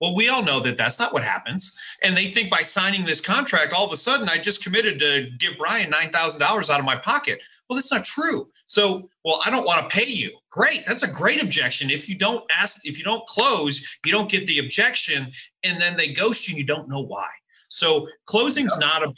[0.03, 1.78] Well, we all know that that's not what happens.
[2.03, 5.30] And they think by signing this contract, all of a sudden I just committed to
[5.38, 7.40] give Brian $9,000 out of my pocket.
[7.68, 8.48] Well, that's not true.
[8.66, 10.32] So, well, I don't want to pay you.
[10.50, 10.84] Great.
[10.88, 11.88] That's a great objection.
[11.88, 15.28] If you don't ask, if you don't close, you don't get the objection,
[15.62, 17.28] and then they ghost you and you don't know why.
[17.68, 19.16] So closing's not about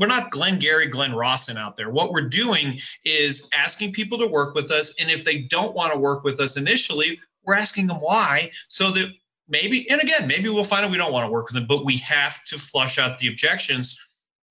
[0.00, 1.90] we're not Glengarry Glen Ross out there.
[1.90, 4.94] What we're doing is asking people to work with us.
[5.00, 8.90] And if they don't want to work with us initially, we're asking them why so
[8.90, 9.10] that
[9.48, 11.84] maybe, and again, maybe we'll find out we don't want to work with them, but
[11.84, 13.98] we have to flush out the objections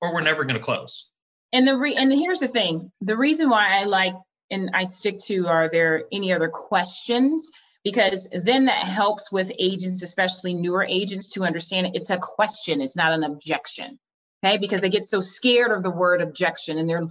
[0.02, 1.10] or we're never going to close.
[1.52, 4.16] And the re- and here's the thing: the reason why I like
[4.50, 7.50] and I stick to are there any other questions?
[7.84, 12.96] because then that helps with agents, especially newer agents, to understand it's a question, it's
[12.96, 14.00] not an objection.
[14.44, 17.08] Okay, because they get so scared of the word objection and they're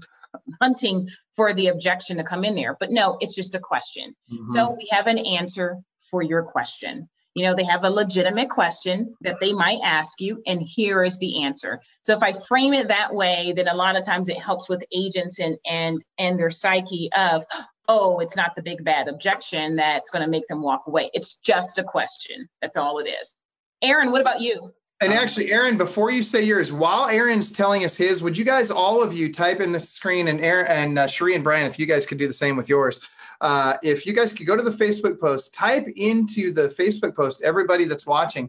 [0.61, 2.77] hunting for the objection to come in there.
[2.79, 4.15] But no, it's just a question.
[4.31, 4.53] Mm-hmm.
[4.53, 5.79] So we have an answer
[6.11, 7.09] for your question.
[7.35, 11.19] You know, they have a legitimate question that they might ask you, and here is
[11.19, 11.81] the answer.
[12.03, 14.85] So if I frame it that way, then a lot of times it helps with
[14.93, 17.45] agents and and and their psyche of,
[17.89, 21.11] oh, it's not the big bad objection that's going to make them walk away.
[21.15, 22.49] It's just a question.
[22.61, 23.39] That's all it is.
[23.81, 24.73] Aaron, what about you?
[25.01, 28.71] And actually, Aaron, before you say yours, while Aaron's telling us his, would you guys,
[28.71, 31.77] all of you, type in the screen and Aaron and uh, Cherie and Brian, if
[31.77, 33.01] you guys could do the same with yours.
[33.43, 37.43] Uh, if you guys could go to the Facebook post, type into the Facebook post,
[37.43, 38.49] everybody that's watching,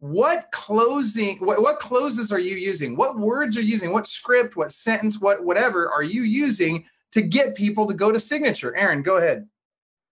[0.00, 2.94] what closing, what, what closes are you using?
[2.94, 3.90] What words are you using?
[3.90, 8.20] What script, what sentence, what whatever are you using to get people to go to
[8.20, 8.76] signature?
[8.76, 9.48] Aaron, go ahead.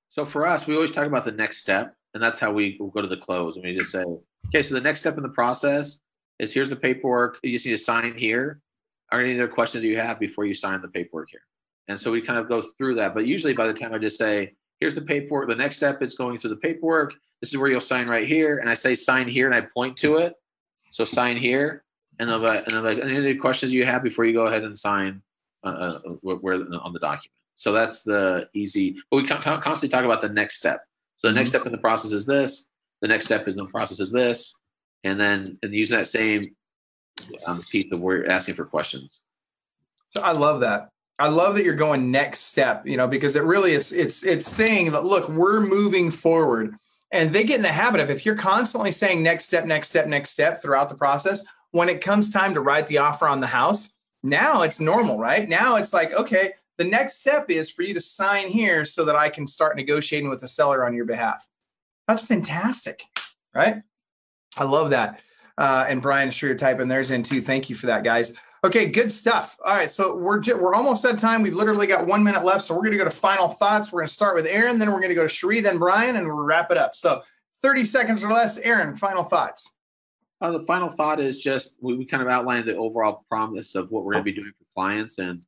[0.08, 3.02] So for us, we always talk about the next step, and that's how we go
[3.02, 3.56] to the close.
[3.56, 4.02] And we just say,
[4.46, 6.00] okay, so the next step in the process
[6.38, 7.38] is here's the paperwork.
[7.42, 8.62] You just need to sign here.
[9.10, 11.42] Are any other questions you have before you sign the paperwork here?
[11.88, 13.14] And so we kind of go through that.
[13.14, 16.14] But usually by the time I just say, here's the paperwork, the next step is
[16.14, 17.14] going through the paperwork.
[17.40, 18.58] This is where you'll sign right here.
[18.58, 20.34] And I say sign here and I point to it.
[20.90, 21.84] So sign here.
[22.18, 24.78] And I'm like, and like any other questions you have before you go ahead and
[24.78, 25.22] sign
[25.64, 27.32] uh, uh where, on the document.
[27.56, 30.82] So that's the easy, but we constantly talk about the next step.
[31.18, 31.58] So the next mm-hmm.
[31.58, 32.66] step in the process is this.
[33.00, 34.54] The next step in the process is this.
[35.04, 36.54] And then and using that same
[37.46, 39.20] um, piece of where you're asking for questions.
[40.10, 40.88] So I love that.
[41.18, 44.50] I love that you're going next step, you know, because it really is it's it's
[44.50, 46.74] saying that look, we're moving forward.
[47.12, 50.06] And they get in the habit of if you're constantly saying next step, next step,
[50.06, 53.46] next step throughout the process, when it comes time to write the offer on the
[53.46, 53.90] house,
[54.22, 55.46] now it's normal, right?
[55.46, 59.14] Now it's like, okay, the next step is for you to sign here so that
[59.14, 61.46] I can start negotiating with the seller on your behalf.
[62.08, 63.04] That's fantastic,
[63.54, 63.82] right?
[64.56, 65.20] I love that.
[65.58, 67.42] Uh, and Brian, sure you're typing theirs in too.
[67.42, 68.32] Thank you for that, guys.
[68.64, 69.58] Okay, good stuff.
[69.64, 71.42] All right, so we're we're almost at time.
[71.42, 73.90] We've literally got one minute left, so we're going to go to final thoughts.
[73.90, 76.14] We're going to start with Aaron, then we're going to go to Cherie, then Brian,
[76.14, 76.94] and we'll wrap it up.
[76.94, 77.22] So,
[77.60, 78.58] thirty seconds or less.
[78.58, 79.72] Aaron, final thoughts.
[80.40, 83.90] Uh, the final thought is just we, we kind of outlined the overall promise of
[83.90, 85.40] what we're going to be doing for clients, and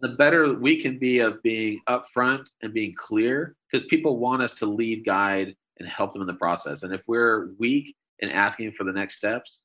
[0.00, 4.54] the better we can be of being upfront and being clear, because people want us
[4.54, 6.84] to lead, guide, and help them in the process.
[6.84, 9.58] And if we're weak in asking for the next steps,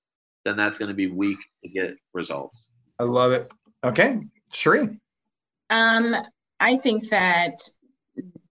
[0.45, 2.63] then that's going to be weak to get results.
[2.99, 3.51] I love it.
[3.83, 4.19] Okay,
[4.51, 4.99] Cherie.
[5.69, 6.15] Um,
[6.59, 7.69] I think that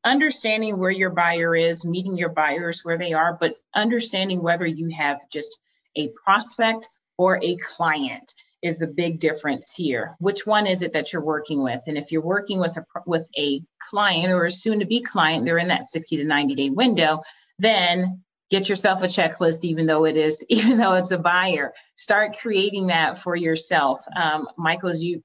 [0.04, 4.88] understanding where your buyer is, meeting your buyers where they are, but understanding whether you
[4.90, 5.58] have just
[5.96, 6.88] a prospect
[7.18, 10.14] or a client is the big difference here.
[10.18, 11.82] Which one is it that you're working with?
[11.86, 15.44] And if you're working with a with a client or a soon to be client,
[15.44, 17.22] they're in that 60 to 90 day window,
[17.58, 21.72] then get yourself a checklist even though it is even though it's a buyer.
[21.96, 24.04] Start creating that for yourself.
[24.14, 25.22] Um, michael's you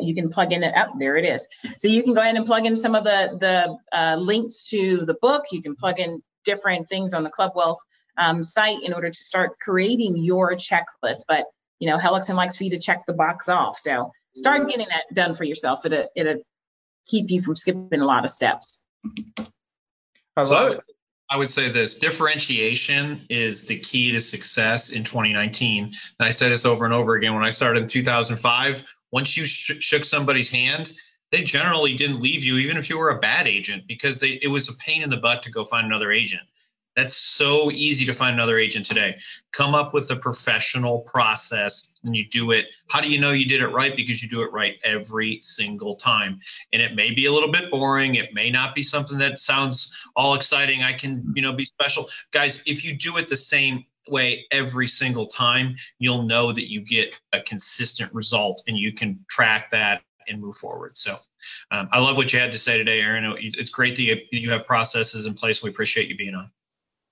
[0.00, 0.74] you can plug in it.
[0.76, 1.48] Up there it is.
[1.78, 5.04] So you can go ahead and plug in some of the the uh, links to
[5.06, 5.44] the book.
[5.50, 7.80] You can plug in different things on the club wealth
[8.18, 11.22] um, site in order to start creating your checklist.
[11.26, 11.46] But
[11.78, 13.78] you know helixson likes for you to check the box off.
[13.78, 15.86] So start getting that done for yourself.
[15.86, 16.42] It'll, it'll
[17.06, 18.78] keep you from skipping a lot of steps.
[20.36, 20.82] I love it
[21.30, 25.84] I would say this differentiation is the key to success in 2019.
[25.84, 27.34] And I say this over and over again.
[27.34, 30.94] When I started in 2005, once you sh- shook somebody's hand,
[31.30, 34.48] they generally didn't leave you, even if you were a bad agent, because they, it
[34.48, 36.42] was a pain in the butt to go find another agent.
[36.98, 39.20] That's so easy to find another agent today.
[39.52, 42.66] Come up with a professional process and you do it.
[42.88, 43.94] How do you know you did it right?
[43.94, 46.40] Because you do it right every single time.
[46.72, 48.16] And it may be a little bit boring.
[48.16, 50.82] It may not be something that sounds all exciting.
[50.82, 52.08] I can, you know, be special.
[52.32, 56.80] Guys, if you do it the same way every single time, you'll know that you
[56.80, 60.96] get a consistent result and you can track that and move forward.
[60.96, 61.14] So
[61.70, 63.36] um, I love what you had to say today, Aaron.
[63.38, 65.62] It's great that you, you have processes in place.
[65.62, 66.50] We appreciate you being on.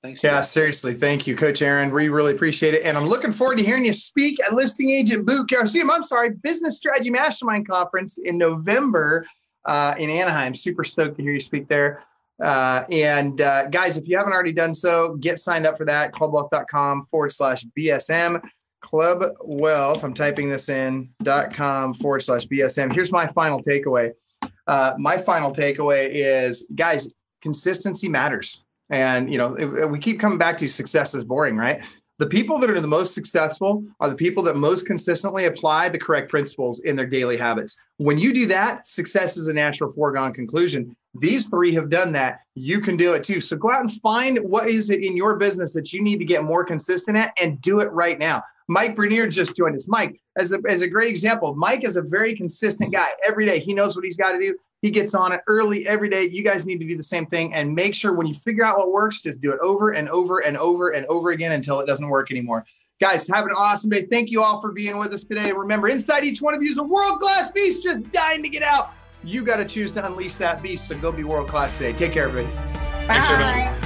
[0.03, 0.23] Thanks.
[0.23, 0.95] Yeah, seriously.
[0.95, 1.93] Thank you, Coach Aaron.
[1.93, 2.85] We really appreciate it.
[2.85, 5.69] And I'm looking forward to hearing you speak at Listing Agent Boot Camp.
[5.91, 9.27] I'm sorry, Business Strategy Mastermind Conference in November
[9.65, 10.55] uh, in Anaheim.
[10.55, 12.05] Super stoked to hear you speak there.
[12.43, 16.13] Uh, and uh, guys, if you haven't already done so, get signed up for that.
[16.13, 18.41] Clubwealth.com forward slash BSM.
[18.83, 22.93] Club Wealth, I'm typing this in, dot com forward slash BSM.
[22.93, 24.13] Here's my final takeaway.
[24.67, 27.09] Uh, my final takeaway is guys,
[27.43, 31.81] consistency matters and you know, we keep coming back to success is boring, right?
[32.19, 35.99] The people that are the most successful are the people that most consistently apply the
[35.99, 37.77] correct principles in their daily habits.
[37.99, 40.97] When you do that, success is a natural foregone conclusion.
[41.21, 42.41] These three have done that.
[42.55, 43.43] You can do it too.
[43.43, 46.25] So go out and find what is it in your business that you need to
[46.25, 48.43] get more consistent at and do it right now.
[48.69, 49.87] Mike Bernier just joined us.
[49.87, 53.09] Mike, as a, as a great example, Mike is a very consistent guy.
[53.25, 54.57] Every day, he knows what he's got to do.
[54.87, 56.29] He gets on it early every day.
[56.29, 58.79] You guys need to do the same thing and make sure when you figure out
[58.79, 61.87] what works, just do it over and over and over and over again until it
[61.87, 62.65] doesn't work anymore.
[63.01, 64.07] Guys, have an awesome day.
[64.09, 65.51] Thank you all for being with us today.
[65.51, 68.63] Remember, inside each one of you is a world class beast just dying to get
[68.63, 68.93] out.
[69.25, 70.87] You got to choose to unleash that beast.
[70.87, 71.93] So go be world class today.
[71.93, 72.55] Take care, everybody.
[73.09, 73.86] Bye.